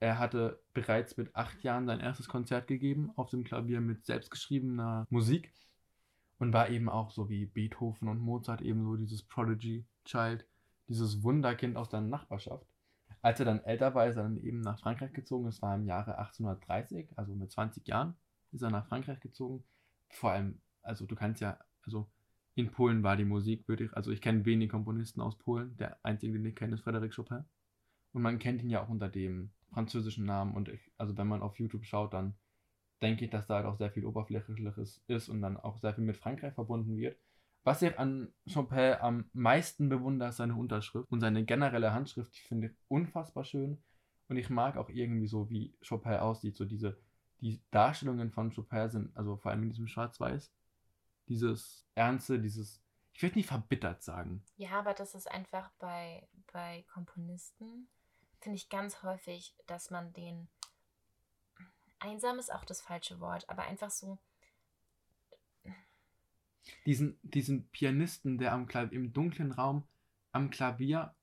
[0.00, 5.06] Er hatte bereits mit acht Jahren sein erstes Konzert gegeben auf dem Klavier mit selbstgeschriebener
[5.08, 5.50] Musik
[6.38, 10.46] und war eben auch so wie Beethoven und Mozart eben so dieses Prodigy Child,
[10.88, 12.66] dieses Wunderkind aus der Nachbarschaft.
[13.22, 15.46] Als er dann älter war, ist er dann eben nach Frankreich gezogen.
[15.46, 18.14] Das war im Jahre 1830, also mit 20 Jahren
[18.52, 19.64] ist er nach Frankreich gezogen.
[20.10, 22.08] Vor allem, also du kannst ja, also
[22.54, 25.76] in Polen war die Musik, würde ich, also ich kenne wenig Komponisten aus Polen.
[25.76, 27.44] Der einzige, den ich kenne, ist Frédéric Chopin.
[28.12, 30.54] Und man kennt ihn ja auch unter dem französischen Namen.
[30.54, 32.34] Und ich, also wenn man auf YouTube schaut, dann
[33.02, 36.04] denke ich, dass da halt auch sehr viel Oberflächliches ist und dann auch sehr viel
[36.04, 37.18] mit Frankreich verbunden wird.
[37.64, 42.36] Was ich an Chopin am meisten bewundere, ist seine Unterschrift und seine generelle Handschrift.
[42.36, 43.82] Die finde ich unfassbar schön.
[44.28, 46.56] Und ich mag auch irgendwie so, wie Chopin aussieht.
[46.56, 46.98] So diese,
[47.40, 50.52] die Darstellungen von Chopin sind, also vor allem in diesem Schwarz-Weiß,
[51.28, 52.82] dieses Ernste, dieses,
[53.12, 54.44] ich würde nicht verbittert sagen.
[54.56, 57.88] Ja, aber das ist einfach bei, bei Komponisten,
[58.40, 60.48] finde ich ganz häufig, dass man den,
[61.98, 64.18] einsam ist auch das falsche Wort, aber einfach so,
[66.86, 69.84] diesen, diesen Pianisten, der am Klavier, im dunklen Raum
[70.32, 71.14] am Klavier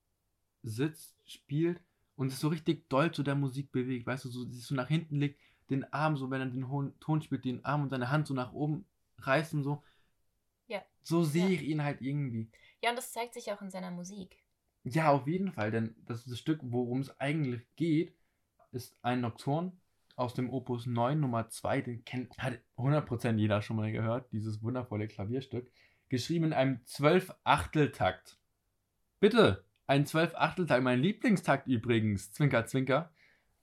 [0.62, 1.80] sitzt, spielt
[2.16, 4.88] und sich so richtig doll zu der Musik bewegt, weißt du, so, sich so nach
[4.88, 8.10] hinten legt, den Arm, so wenn er den hohen Ton spielt, den Arm und seine
[8.10, 8.84] Hand so nach oben
[9.18, 9.82] reißt und so.
[10.66, 10.82] Ja.
[11.02, 11.50] So sehe ja.
[11.50, 12.50] ich ihn halt irgendwie.
[12.82, 14.42] Ja, und das zeigt sich auch in seiner Musik.
[14.84, 18.16] Ja, auf jeden Fall, denn das, das Stück, worum es eigentlich geht,
[18.72, 19.72] ist ein Nocturne
[20.16, 24.62] aus dem Opus 9 Nummer 2, den kennt, hat 100% jeder schon mal gehört, dieses
[24.62, 25.70] wundervolle Klavierstück,
[26.08, 28.38] geschrieben in einem 12-Achtel-Takt.
[29.20, 33.12] Bitte, ein 12-Achtel-Takt, mein Lieblingstakt übrigens, Zwinker, Zwinker.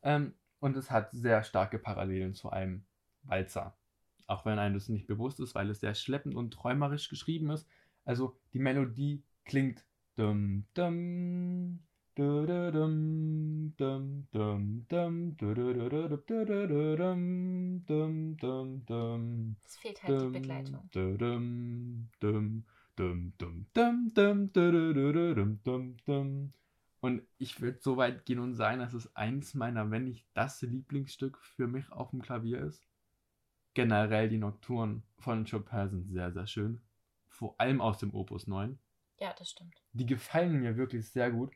[0.02, 2.86] Ähm, und es hat sehr starke Parallelen zu einem
[3.24, 3.78] Walzer.
[4.30, 7.68] Auch wenn einem das nicht bewusst ist, weil es sehr schleppend und träumerisch geschrieben ist.
[8.06, 9.84] Also die Melodie klingt
[10.16, 11.80] dum dum
[19.66, 20.90] es fehlt halt die Begleitung.
[27.02, 30.62] Und ich würde so weit gehen und sagen, dass es eins meiner, wenn nicht das
[30.62, 32.89] Lieblingsstück für mich auf dem Klavier ist.
[33.74, 36.82] Generell die Nocturen von Chopin sind sehr, sehr schön.
[37.28, 38.78] Vor allem aus dem Opus 9.
[39.20, 39.82] Ja, das stimmt.
[39.94, 41.54] Die gefallen mir wirklich sehr gut.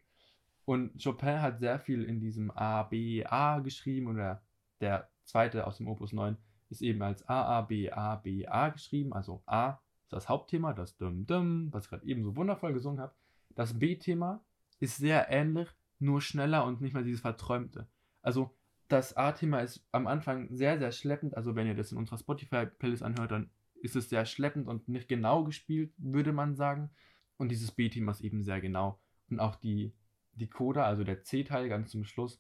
[0.66, 4.42] Und Chopin hat sehr viel in diesem A, B, A geschrieben oder
[4.80, 6.38] der zweite aus dem Opus 9
[6.70, 9.14] ist eben als A, A, B, A, B, A geschrieben.
[9.14, 13.00] Also A ist das Hauptthema, das Dum Dum, was ich gerade eben so wundervoll gesungen
[13.00, 13.14] habe.
[13.56, 14.44] Das B-Thema
[14.80, 17.88] ist sehr ähnlich, nur schneller und nicht mehr dieses Verträumte.
[18.22, 18.56] Also
[18.94, 21.36] das A-Thema ist am Anfang sehr, sehr schleppend.
[21.36, 23.50] Also wenn ihr das in unserer Spotify-Playlist anhört, dann
[23.82, 26.92] ist es sehr schleppend und nicht genau gespielt, würde man sagen.
[27.38, 29.00] Und dieses B-Thema ist eben sehr genau.
[29.30, 29.94] Und auch die,
[30.34, 32.40] die Coda, also der C-Teil ganz zum Schluss,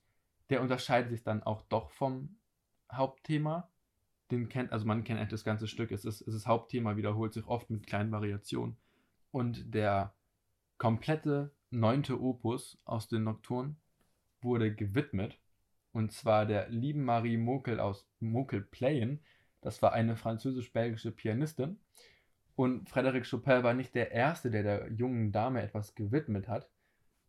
[0.49, 2.37] der unterscheidet sich dann auch doch vom
[2.91, 3.69] Hauptthema.
[4.29, 5.91] Den kennt, also man kennt das ganze Stück.
[5.91, 8.77] Es ist, es ist Hauptthema, wiederholt sich oft mit kleinen Variationen.
[9.31, 10.13] Und der
[10.77, 13.77] komplette neunte Opus aus den Nocturnen
[14.41, 15.39] wurde gewidmet.
[15.93, 19.21] Und zwar der lieben Marie Mokel aus Mokel Playen.
[19.62, 21.79] Das war eine französisch-belgische Pianistin.
[22.56, 26.69] Und Frédéric Chopin war nicht der Erste, der der jungen Dame etwas gewidmet hat.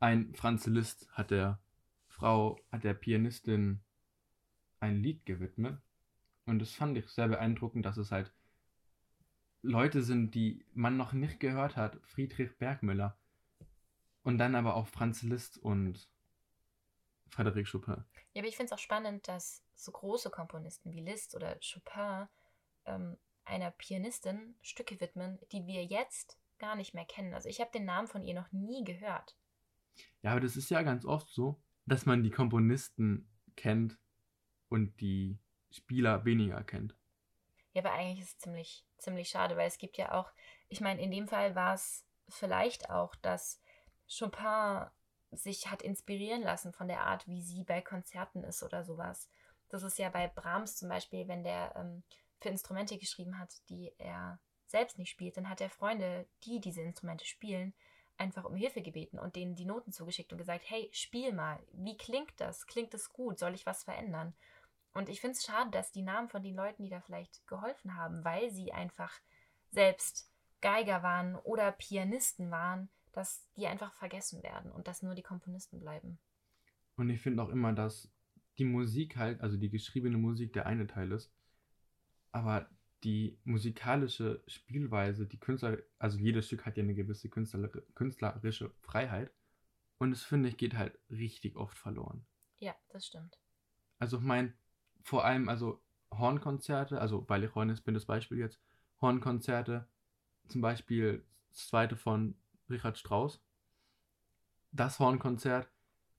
[0.01, 1.61] Ein Franz Liszt hat der
[2.09, 3.81] Frau, hat der Pianistin
[4.81, 5.79] ein Lied gewidmet.
[6.47, 8.33] Und das fand ich sehr beeindruckend, dass es halt
[9.63, 11.99] Leute sind, die man noch nicht gehört hat.
[12.03, 13.17] Friedrich Bergmüller.
[14.23, 16.09] Und dann aber auch Franz Liszt und
[17.35, 18.05] Frédéric Chopin.
[18.33, 22.29] Ja, aber ich finde es auch spannend, dass so große Komponisten wie Liszt oder Chopin
[22.87, 27.35] ähm, einer Pianistin Stücke widmen, die wir jetzt gar nicht mehr kennen.
[27.35, 29.37] Also ich habe den Namen von ihr noch nie gehört.
[30.23, 33.99] Ja, aber das ist ja ganz oft so, dass man die Komponisten kennt
[34.69, 35.39] und die
[35.71, 36.97] Spieler weniger kennt.
[37.73, 40.31] Ja, aber eigentlich ist es ziemlich, ziemlich schade, weil es gibt ja auch,
[40.69, 43.61] ich meine, in dem Fall war es vielleicht auch, dass
[44.09, 44.87] Chopin
[45.37, 49.29] sich hat inspirieren lassen von der Art, wie sie bei Konzerten ist oder sowas.
[49.69, 52.03] Das ist ja bei Brahms zum Beispiel, wenn der ähm,
[52.41, 56.83] für Instrumente geschrieben hat, die er selbst nicht spielt, dann hat er Freunde, die diese
[56.83, 57.75] Instrumente spielen,
[58.17, 61.97] einfach um Hilfe gebeten und denen die Noten zugeschickt und gesagt, hey, spiel mal, wie
[61.97, 62.67] klingt das?
[62.67, 63.39] Klingt das gut?
[63.39, 64.35] Soll ich was verändern?
[64.93, 67.97] Und ich finde es schade, dass die Namen von den Leuten, die da vielleicht geholfen
[67.97, 69.13] haben, weil sie einfach
[69.73, 75.23] selbst Geiger waren oder Pianisten waren, dass die einfach vergessen werden und dass nur die
[75.23, 76.19] Komponisten bleiben.
[76.97, 78.13] Und ich finde auch immer, dass
[78.59, 81.33] die Musik halt, also die geschriebene Musik der eine Teil ist,
[82.33, 82.69] aber
[83.03, 89.33] die musikalische Spielweise, die Künstler, also jedes Stück hat ja eine gewisse künstlerische Freiheit
[89.99, 92.27] und es finde ich geht halt richtig oft verloren.
[92.59, 93.39] Ja, das stimmt.
[93.99, 94.55] Also ich meine,
[95.03, 98.61] vor allem also Hornkonzerte, also weil ich Horn ist, bin das Beispiel jetzt,
[99.01, 99.87] Hornkonzerte,
[100.49, 102.37] zum Beispiel das zweite von
[102.71, 103.41] Richard Strauss,
[104.73, 105.69] das Hornkonzert,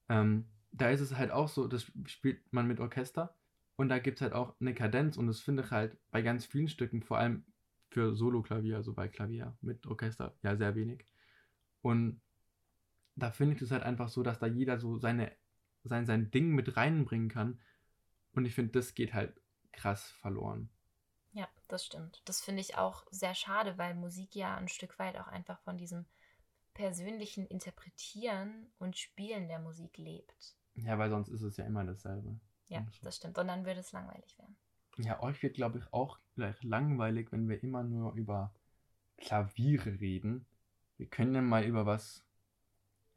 [0.10, 3.36] ähm, da ist es halt auch so, das spielt man mit Orchester
[3.76, 6.46] und da gibt es halt auch eine Kadenz und das finde ich halt bei ganz
[6.46, 7.46] vielen Stücken, vor allem
[7.90, 11.06] für Solo-Klavier, also bei Klavier mit Orchester, ja sehr wenig.
[11.82, 12.20] Und
[13.16, 15.32] da finde ich es halt einfach so, dass da jeder so seine,
[15.84, 17.60] sein, sein Ding mit reinbringen kann.
[18.34, 19.40] Und ich finde, das geht halt
[19.72, 20.70] krass verloren.
[21.32, 22.22] Ja, das stimmt.
[22.26, 25.78] Das finde ich auch sehr schade, weil Musik ja ein Stück weit auch einfach von
[25.78, 26.06] diesem
[26.76, 30.56] persönlichen Interpretieren und Spielen der Musik lebt.
[30.76, 32.40] Ja, weil sonst ist es ja immer dasselbe.
[32.68, 33.38] Ja, das stimmt.
[33.38, 34.56] Und dann würde es langweilig werden.
[34.98, 38.54] Ja, euch wird, glaube ich, auch gleich langweilig, wenn wir immer nur über
[39.18, 40.46] Klaviere reden.
[40.98, 42.24] Wir können ja mal über was.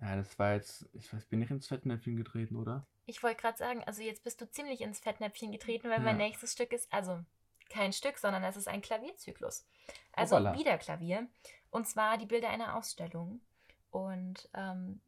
[0.00, 0.88] Ja, das war jetzt.
[0.92, 2.86] Ich weiß, bin ich ins Fettnäpfchen getreten, oder?
[3.06, 6.04] Ich wollte gerade sagen, also jetzt bist du ziemlich ins Fettnäpfchen getreten, weil ja.
[6.04, 7.24] mein nächstes Stück ist, also
[7.68, 9.66] kein Stück, sondern es ist ein Klavierzyklus.
[10.12, 10.58] Also Hoppala.
[10.58, 11.28] wieder Klavier.
[11.70, 13.40] Und zwar die Bilder einer Ausstellung.
[13.90, 15.00] Und ähm,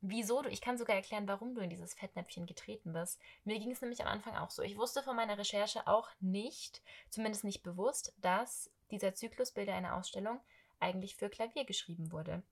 [0.00, 3.20] wieso du, ich kann sogar erklären, warum du in dieses Fettnäpfchen getreten bist.
[3.44, 4.62] Mir ging es nämlich am Anfang auch so.
[4.62, 9.96] Ich wusste von meiner Recherche auch nicht, zumindest nicht bewusst, dass dieser Zyklus Bilder einer
[9.96, 10.40] Ausstellung
[10.78, 12.42] eigentlich für Klavier geschrieben wurde.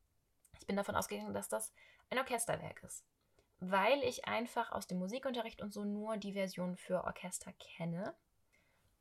[0.58, 1.72] Ich bin davon ausgegangen, dass das
[2.10, 3.04] ein Orchesterwerk ist.
[3.60, 8.14] Weil ich einfach aus dem Musikunterricht und so nur die Version für Orchester kenne.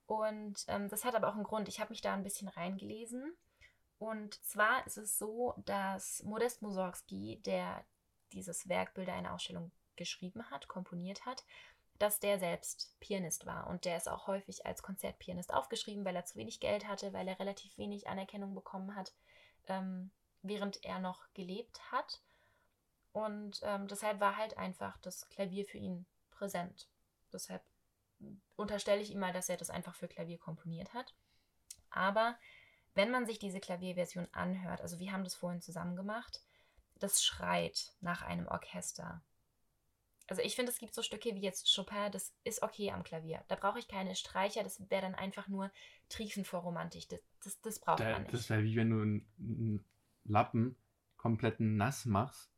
[0.08, 1.68] Und ähm, das hat aber auch einen Grund.
[1.70, 3.34] Ich habe mich da ein bisschen reingelesen
[4.02, 7.86] und zwar ist es so, dass Modest Mussorgsky, der
[8.34, 11.46] dieses Werk Bilder einer Ausstellung geschrieben hat, komponiert hat,
[12.00, 13.68] dass der selbst Pianist war.
[13.68, 17.28] Und der ist auch häufig als Konzertpianist aufgeschrieben, weil er zu wenig Geld hatte, weil
[17.28, 19.14] er relativ wenig Anerkennung bekommen hat,
[19.68, 20.10] ähm,
[20.42, 22.24] während er noch gelebt hat.
[23.12, 26.88] Und ähm, deshalb war halt einfach das Klavier für ihn präsent.
[27.32, 27.62] Deshalb
[28.56, 31.14] unterstelle ich ihm mal, dass er das einfach für Klavier komponiert hat.
[31.92, 32.36] Aber
[32.96, 36.42] wenn man sich diese Klavierversion anhört, also wir haben das vorhin zusammen gemacht,
[37.00, 39.22] das schreit nach einem Orchester.
[40.28, 43.44] Also ich finde, es gibt so Stücke wie jetzt Chopin, das ist okay am Klavier.
[43.50, 45.72] Da brauche ich keine Streicher, das wäre dann einfach nur
[46.08, 47.10] Triefen vor Romantik.
[47.10, 48.34] Das, das, das braucht Da, man nicht.
[48.34, 49.86] das wäre wie wenn du einen,
[50.24, 50.78] Lappen
[51.18, 52.52] komplett nass machst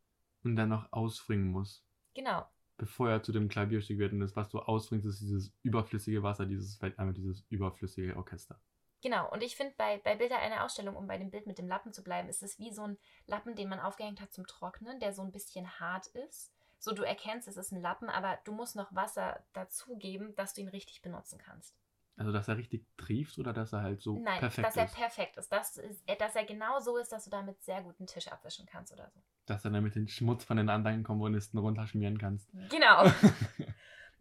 [0.44, 2.46] und dann noch ausbringen musst, genau.
[2.78, 4.12] bevor er zu dem Klavierstück wird.
[4.12, 8.60] Und das, was du ausbringst, ist dieses überflüssige Wasser, dieses dieses überflüssige Orchester.
[9.04, 11.68] Genau, und ich finde, bei, bei Bilder einer Ausstellung, um bei dem Bild mit dem
[11.68, 15.02] Lappen zu bleiben, ist es wie so ein Lappen, den man aufgehängt hat zum Trocknen,
[15.02, 16.54] der so ein bisschen hart ist.
[16.80, 20.62] So, du erkennst, es ist ein Lappen, aber du musst noch Wasser dazugeben, dass du
[20.62, 21.76] ihn richtig benutzen kannst.
[22.16, 24.96] Also, dass er richtig trieft oder dass er halt so Nein, perfekt dass er ist.
[24.96, 25.52] perfekt ist.
[25.52, 26.02] Dass, ist.
[26.08, 28.94] äh, dass er genau so ist, dass du damit sehr gut einen Tisch abwischen kannst
[28.94, 29.20] oder so.
[29.48, 32.48] dass du damit den Schmutz von den anderen Komponisten runterschmieren kannst.
[32.70, 33.06] Genau.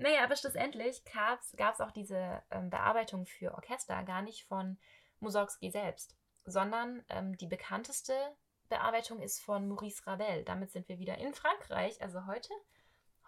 [0.03, 4.79] naja, aber schlussendlich gab es auch diese ähm, Bearbeitung für Orchester gar nicht von
[5.21, 8.15] Mussorgsky selbst, sondern ähm, die bekannteste
[8.69, 10.45] Bearbeitung ist von Maurice Ravel.
[10.45, 12.03] Damit sind wir wieder in Frankreich.
[12.03, 12.49] Also heute,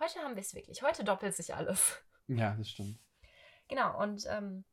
[0.00, 0.82] heute haben wir es wirklich.
[0.82, 2.02] Heute doppelt sich alles.
[2.26, 2.98] Ja, das stimmt.
[3.68, 4.64] Genau, und ähm,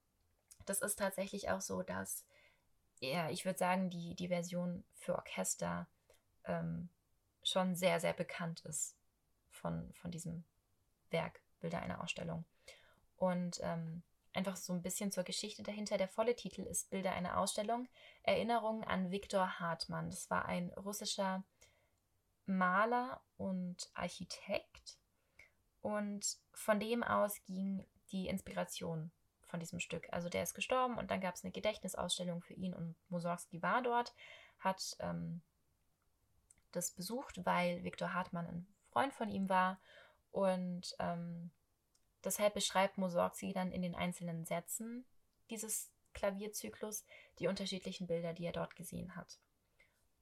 [0.65, 2.25] das ist tatsächlich auch so, dass,
[2.99, 5.87] ja, ich würde sagen, die, die Version für Orchester
[6.45, 6.89] ähm,
[7.43, 8.95] schon sehr, sehr bekannt ist
[9.49, 10.43] von, von diesem
[11.09, 12.45] Werk, Bilder einer Ausstellung.
[13.17, 15.97] Und ähm, einfach so ein bisschen zur Geschichte dahinter.
[15.97, 17.87] Der volle Titel ist Bilder einer Ausstellung,
[18.23, 20.09] Erinnerungen an Viktor Hartmann.
[20.09, 21.43] Das war ein russischer
[22.45, 24.97] Maler und Architekt.
[25.81, 29.11] Und von dem aus ging die Inspiration
[29.51, 30.07] von diesem Stück.
[30.11, 33.81] Also der ist gestorben und dann gab es eine Gedächtnisausstellung für ihn und Mussorgsky war
[33.81, 34.13] dort,
[34.59, 35.41] hat ähm,
[36.71, 39.79] das besucht, weil Viktor Hartmann ein Freund von ihm war
[40.31, 41.51] und ähm,
[42.23, 45.05] deshalb beschreibt Mussorgsky dann in den einzelnen Sätzen
[45.49, 47.05] dieses Klavierzyklus
[47.39, 49.39] die unterschiedlichen Bilder, die er dort gesehen hat.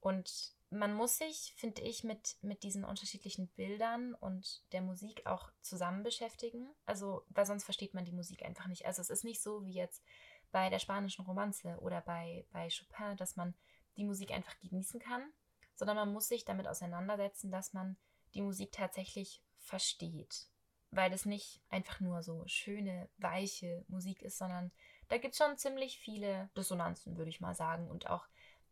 [0.00, 5.50] Und man muss sich, finde ich, mit, mit diesen unterschiedlichen Bildern und der Musik auch
[5.60, 6.70] zusammen beschäftigen.
[6.86, 8.86] Also, weil sonst versteht man die Musik einfach nicht.
[8.86, 10.02] Also es ist nicht so wie jetzt
[10.52, 13.54] bei der spanischen Romanze oder bei, bei Chopin, dass man
[13.96, 15.32] die Musik einfach genießen kann,
[15.74, 17.96] sondern man muss sich damit auseinandersetzen, dass man
[18.34, 20.46] die Musik tatsächlich versteht.
[20.90, 24.72] Weil es nicht einfach nur so schöne, weiche Musik ist, sondern
[25.08, 27.88] da gibt es schon ziemlich viele Dissonanzen, würde ich mal sagen.
[27.88, 28.26] Und auch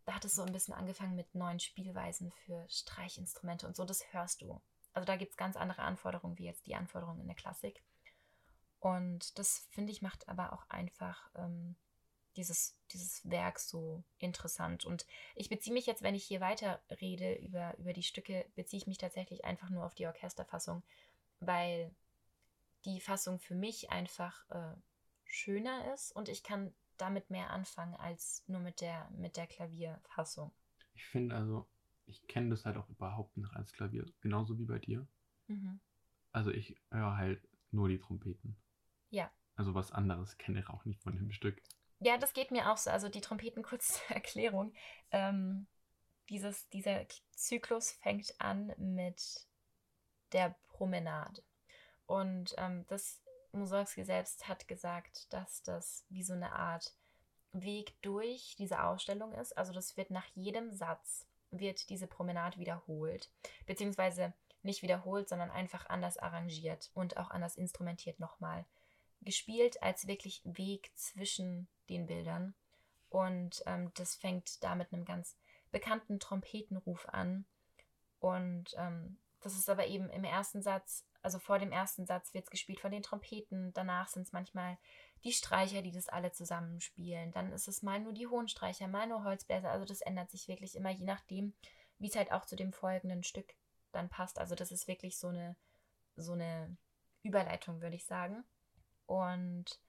[0.04, 4.12] da hat es so ein bisschen angefangen mit neuen Spielweisen für Streichinstrumente und so, das
[4.12, 4.60] hörst du.
[4.92, 7.82] Also da gibt es ganz andere Anforderungen wie jetzt die Anforderungen in der Klassik.
[8.80, 11.76] Und das, finde ich, macht aber auch einfach ähm,
[12.38, 14.84] dieses, dieses Werk so interessant.
[14.84, 18.80] Und ich beziehe mich jetzt, wenn ich hier weiter rede über, über die Stücke, beziehe
[18.80, 20.82] ich mich tatsächlich einfach nur auf die Orchesterfassung,
[21.40, 21.94] weil
[22.84, 24.76] die Fassung für mich einfach äh,
[25.24, 30.52] schöner ist und ich kann damit mehr anfangen als nur mit der, mit der Klavierfassung.
[30.94, 31.68] Ich finde also,
[32.06, 34.06] ich kenne das halt auch überhaupt nicht als Klavier.
[34.20, 35.06] Genauso wie bei dir.
[35.48, 35.80] Mhm.
[36.32, 38.56] Also ich höre halt nur die Trompeten.
[39.10, 39.30] Ja.
[39.56, 41.60] Also was anderes kenne ich auch nicht von dem Stück.
[42.00, 42.90] Ja, das geht mir auch so.
[42.90, 44.72] Also die Trompeten, kurz zur Erklärung.
[45.10, 45.66] Ähm,
[46.28, 49.46] dieses, dieser Zyklus fängt an mit
[50.32, 51.42] der Promenade.
[52.06, 56.94] Und ähm, das Mussorgsky selbst hat gesagt, dass das wie so eine Art
[57.52, 59.56] Weg durch diese Ausstellung ist.
[59.56, 63.30] Also das wird nach jedem Satz wird diese Promenade wiederholt,
[63.66, 68.66] beziehungsweise nicht wiederholt, sondern einfach anders arrangiert und auch anders instrumentiert nochmal
[69.22, 72.54] gespielt als wirklich Weg zwischen den Bildern.
[73.10, 75.36] Und ähm, das fängt da mit einem ganz
[75.70, 77.46] bekannten Trompetenruf an.
[78.20, 82.44] Und ähm, das ist aber eben im ersten Satz, also vor dem ersten Satz wird
[82.44, 84.78] es gespielt von den Trompeten, danach sind es manchmal
[85.24, 87.32] die Streicher, die das alle zusammenspielen.
[87.32, 89.70] Dann ist es mal nur die hohen Streicher, mal nur Holzbläser.
[89.70, 91.54] Also das ändert sich wirklich immer, je nachdem,
[91.98, 93.54] wie es halt auch zu dem folgenden Stück
[93.92, 94.38] dann passt.
[94.38, 95.56] Also das ist wirklich so eine,
[96.16, 96.76] so eine
[97.22, 98.44] Überleitung, würde ich sagen.
[99.08, 99.80] Und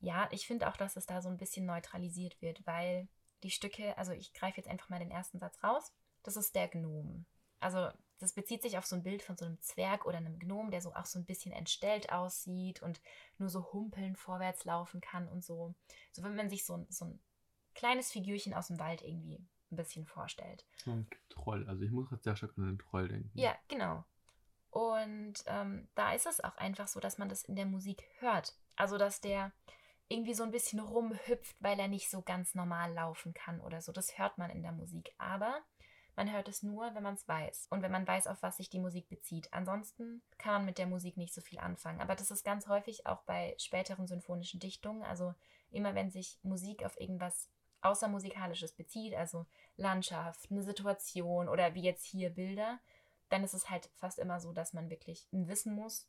[0.00, 3.08] ja, ich finde auch, dass es da so ein bisschen neutralisiert wird, weil
[3.42, 5.92] die Stücke, also ich greife jetzt einfach mal den ersten Satz raus.
[6.22, 7.24] Das ist der Gnom.
[7.60, 10.70] Also das bezieht sich auf so ein Bild von so einem Zwerg oder einem Gnom,
[10.70, 13.00] der so auch so ein bisschen entstellt aussieht und
[13.38, 15.74] nur so humpeln vorwärts laufen kann und so.
[16.12, 17.20] So wenn man sich so, ein- so ein
[17.74, 19.36] kleines Figürchen aus dem Wald irgendwie
[19.70, 20.66] ein bisschen vorstellt.
[20.84, 21.66] So ein Troll.
[21.68, 23.30] Also ich muss gerade sehr stark an den Troll denken.
[23.38, 24.04] Ja, genau.
[24.74, 28.56] Und ähm, da ist es auch einfach so, dass man das in der Musik hört.
[28.74, 29.52] Also, dass der
[30.08, 33.92] irgendwie so ein bisschen rumhüpft, weil er nicht so ganz normal laufen kann oder so.
[33.92, 35.14] Das hört man in der Musik.
[35.16, 35.62] Aber
[36.16, 37.68] man hört es nur, wenn man es weiß.
[37.70, 39.52] Und wenn man weiß, auf was sich die Musik bezieht.
[39.52, 42.00] Ansonsten kann man mit der Musik nicht so viel anfangen.
[42.00, 45.04] Aber das ist ganz häufig auch bei späteren symphonischen Dichtungen.
[45.04, 45.36] Also
[45.70, 47.48] immer wenn sich Musik auf irgendwas
[47.82, 49.46] Außermusikalisches bezieht, also
[49.76, 52.80] Landschaft, eine Situation oder wie jetzt hier Bilder,
[53.28, 56.08] dann ist es halt fast immer so, dass man wirklich wissen muss,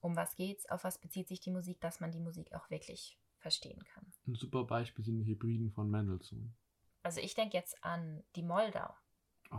[0.00, 3.18] um was geht's, auf was bezieht sich die Musik, dass man die Musik auch wirklich
[3.38, 4.12] verstehen kann.
[4.26, 6.54] Ein super Beispiel sind die Hybriden von Mendelssohn.
[7.02, 8.92] Also ich denke jetzt an die Moldau.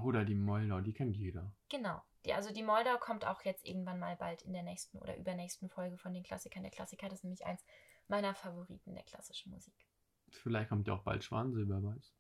[0.04, 1.54] Oder die Moldau, die kennt jeder.
[1.70, 2.02] Genau.
[2.26, 5.70] Die, also die Moldau kommt auch jetzt irgendwann mal bald in der nächsten oder übernächsten
[5.70, 6.64] Folge von den Klassikern.
[6.64, 7.64] Der Klassiker das ist nämlich eins
[8.10, 9.88] meiner Favoriten der klassischen Musik.
[10.30, 12.14] Vielleicht kommt ja auch bald Schwanensee, wer weiß.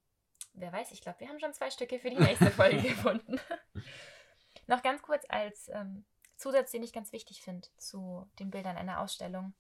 [0.54, 3.40] Wer weiß, ich glaube, wir haben schon zwei Stücke für die nächste Folge gefunden.
[4.68, 6.06] Noch ganz kurz als ähm,
[6.36, 9.54] Zusatz, den ich ganz wichtig finde zu den Bildern einer Ausstellung.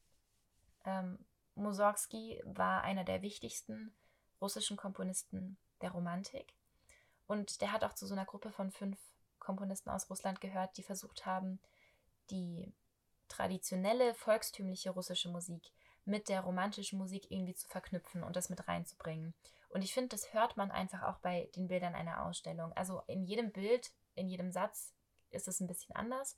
[0.86, 3.93] Ähm, Mussorgsky war einer der wichtigsten
[4.39, 6.53] russischen Komponisten der Romantik.
[7.26, 8.99] Und der hat auch zu so einer Gruppe von fünf
[9.39, 11.60] Komponisten aus Russland gehört, die versucht haben,
[12.30, 12.74] die
[13.28, 15.72] traditionelle volkstümliche russische Musik
[16.05, 19.34] mit der romantischen Musik irgendwie zu verknüpfen und das mit reinzubringen.
[19.70, 22.72] Und ich finde, das hört man einfach auch bei den Bildern einer Ausstellung.
[22.74, 24.93] Also in jedem Bild, in jedem Satz
[25.32, 26.38] ist es ein bisschen anders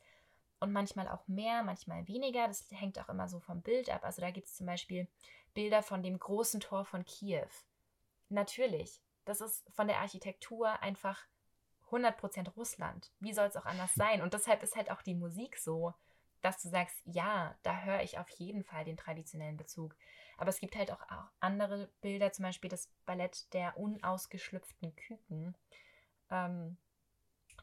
[0.59, 2.47] und manchmal auch mehr, manchmal weniger.
[2.47, 4.03] Das hängt auch immer so vom Bild ab.
[4.03, 5.07] Also da gibt es zum Beispiel
[5.53, 7.47] Bilder von dem großen Tor von Kiew.
[8.29, 11.25] Natürlich, das ist von der Architektur einfach
[11.89, 13.11] 100% Russland.
[13.19, 14.21] Wie soll es auch anders sein?
[14.21, 15.93] Und deshalb ist halt auch die Musik so,
[16.41, 19.95] dass du sagst, ja, da höre ich auf jeden Fall den traditionellen Bezug.
[20.37, 25.55] Aber es gibt halt auch, auch andere Bilder, zum Beispiel das Ballett der unausgeschlüpften Küken.
[26.29, 26.77] Ähm,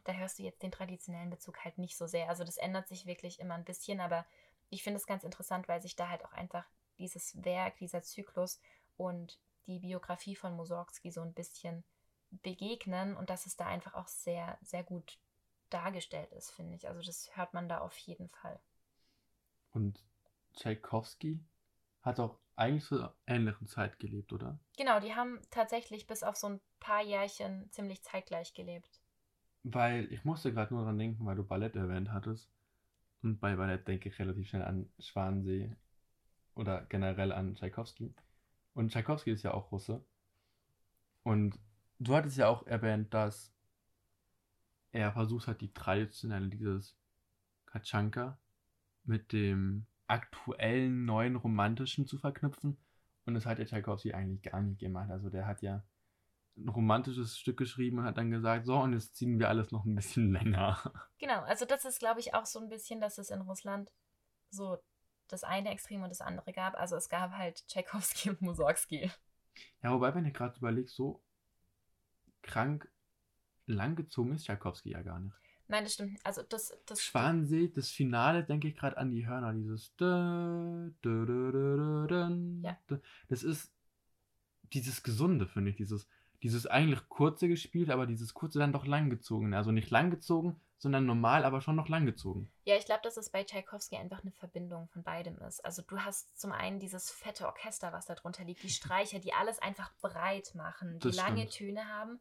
[0.06, 2.28] da hörst du jetzt den traditionellen Bezug halt nicht so sehr.
[2.28, 4.26] Also das ändert sich wirklich immer ein bisschen, aber
[4.70, 6.66] ich finde es ganz interessant, weil sich da halt auch einfach
[6.98, 8.60] dieses Werk, dieser Zyklus
[8.96, 11.84] und die Biografie von Mussorgsky so ein bisschen
[12.30, 15.18] begegnen und dass es da einfach auch sehr, sehr gut
[15.70, 16.88] dargestellt ist, finde ich.
[16.88, 18.60] Also das hört man da auf jeden Fall.
[19.72, 20.04] Und
[20.54, 21.44] Tchaikovsky
[22.02, 24.58] hat auch eigentlich zur ähnlichen Zeit gelebt, oder?
[24.76, 29.00] Genau, die haben tatsächlich bis auf so ein paar Jährchen ziemlich zeitgleich gelebt.
[29.68, 32.48] Weil ich musste gerade nur daran denken, weil du Ballett erwähnt hattest.
[33.22, 35.74] Und bei Ballett denke ich relativ schnell an Schwansee
[36.54, 38.14] oder generell an Tchaikovsky.
[38.74, 40.04] Und Tchaikovsky ist ja auch Russe.
[41.24, 41.58] Und
[41.98, 43.52] du hattest ja auch erwähnt, dass
[44.92, 46.96] er versucht hat, die traditionelle, dieses
[47.66, 48.38] Katschanka
[49.02, 52.76] mit dem aktuellen, neuen, romantischen zu verknüpfen.
[53.24, 55.10] Und das hat der Tchaikovsky eigentlich gar nicht gemacht.
[55.10, 55.82] Also der hat ja
[56.56, 59.84] ein romantisches Stück geschrieben und hat dann gesagt, so, und jetzt ziehen wir alles noch
[59.84, 60.78] ein bisschen länger.
[61.18, 63.90] Genau, also das ist, glaube ich, auch so ein bisschen, dass es in Russland
[64.50, 64.78] so
[65.28, 66.74] das eine Extrem und das andere gab.
[66.74, 69.10] Also es gab halt Tchaikovsky und Mussorgsky.
[69.82, 71.22] Ja, wobei, wenn du gerade überlegst, so
[72.42, 72.88] krank
[73.66, 75.34] langgezogen ist Tchaikovsky ja gar nicht.
[75.68, 76.20] Nein, das stimmt.
[76.24, 79.92] Also das, das Schwansee, das Finale, denke ich gerade an die Hörner, dieses
[82.62, 82.78] ja.
[83.28, 83.72] Das ist
[84.72, 86.06] dieses Gesunde, finde ich, dieses,
[86.42, 89.54] dieses eigentlich kurze gespielt, aber dieses kurze dann doch langgezogen.
[89.54, 92.50] Also nicht langgezogen, sondern normal, aber schon noch langgezogen.
[92.64, 95.64] Ja, ich glaube, dass es bei Tchaikovsky einfach eine Verbindung von beidem ist.
[95.64, 99.32] Also du hast zum einen dieses fette Orchester, was da drunter liegt, die Streicher, die
[99.32, 101.52] alles einfach breit machen, die das lange stimmt.
[101.52, 102.20] Töne haben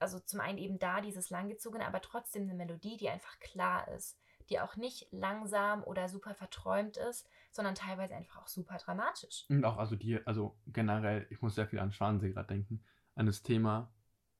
[0.00, 4.18] also zum einen eben da dieses langgezogene, aber trotzdem eine Melodie, die einfach klar ist,
[4.48, 9.44] die auch nicht langsam oder super verträumt ist, sondern teilweise einfach auch super dramatisch.
[9.48, 12.82] Und auch also die, also generell, ich muss sehr viel an Schwansee gerade denken,
[13.20, 13.92] an das Thema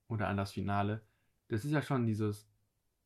[0.08, 1.02] oder an das Finale.
[1.48, 2.48] Das ist ja schon dieses,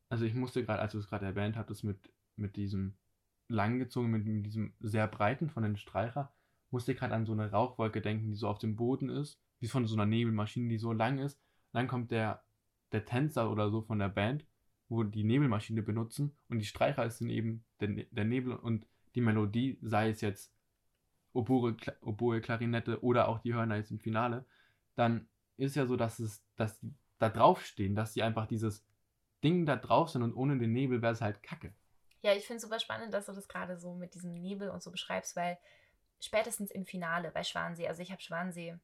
[0.08, 2.96] also ich musste gerade, als du es gerade erwähnt hattest, mit, mit diesem
[3.48, 6.32] langgezogen, mit, diesem sehr breiten von den Streicher,
[6.70, 9.68] musste ich gerade an so eine Rauchwolke denken, die so auf dem Boden ist, wie
[9.68, 11.38] von so einer Nebelmaschine, die so lang ist
[11.74, 12.42] dann kommt der,
[12.92, 14.46] der Tänzer oder so von der Band,
[14.88, 19.78] wo die Nebelmaschine benutzen und die Streicher sind eben der, der Nebel und die Melodie,
[19.82, 20.54] sei es jetzt
[21.32, 24.46] Oboe, Oboe, Klarinette oder auch die Hörner jetzt im Finale,
[24.94, 25.26] dann
[25.56, 28.84] ist ja so, dass es, dass die da draufstehen, dass sie einfach dieses
[29.42, 31.74] Ding da drauf sind und ohne den Nebel wäre es halt kacke.
[32.22, 34.82] Ja, ich finde es super spannend, dass du das gerade so mit diesem Nebel und
[34.82, 35.58] so beschreibst, weil
[36.20, 38.78] spätestens im Finale bei Schwansee, also ich habe Schwansee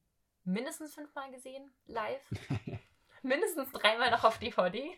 [0.45, 2.23] mindestens fünfmal gesehen, live.
[3.23, 4.91] mindestens dreimal noch auf DVD.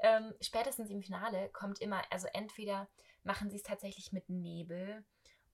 [0.00, 2.88] Ähm, spätestens im Finale kommt immer, also entweder
[3.22, 5.04] machen sie es tatsächlich mit Nebel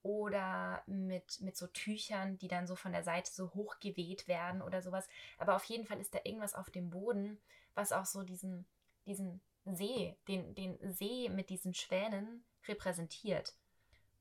[0.02, 4.82] oder mit, mit so Tüchern, die dann so von der Seite so hochgeweht werden oder
[4.82, 5.08] sowas.
[5.38, 7.38] Aber auf jeden Fall ist da irgendwas auf dem Boden,
[7.74, 8.66] was auch so diesen,
[9.06, 13.54] diesen See, den, den See mit diesen Schwänen repräsentiert.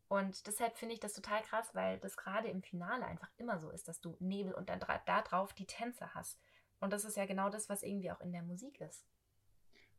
[0.09, 3.69] Und deshalb finde ich das total krass, weil das gerade im Finale einfach immer so
[3.69, 6.39] ist, dass du Nebel und dann da drauf die Tänze hast.
[6.79, 9.05] Und das ist ja genau das, was irgendwie auch in der Musik ist.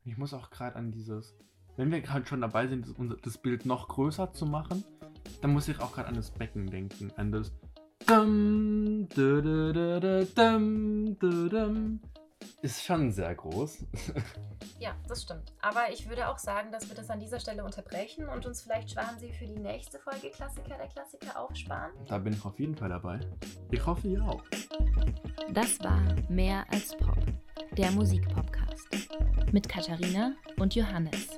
[0.04, 1.36] Ich muss auch gerade an dieses,
[1.76, 2.86] wenn wir gerade schon dabei sind,
[3.24, 4.84] das Bild noch größer zu machen,
[5.40, 7.52] dann muss ich auch gerade an das Becken denken, an das.
[12.62, 13.86] Ist schon sehr groß.
[14.78, 15.52] Ja, das stimmt.
[15.60, 18.90] Aber ich würde auch sagen, dass wir das an dieser Stelle unterbrechen und uns vielleicht
[18.92, 21.92] Schwansee für die nächste Folge Klassiker der Klassiker aufsparen.
[22.08, 23.20] Da bin ich auf jeden Fall dabei.
[23.70, 24.42] Ich hoffe, ihr auch.
[25.52, 27.18] Das war Mehr als Pop,
[27.76, 28.88] der Musikpodcast
[29.52, 31.28] mit Katharina und Johannes.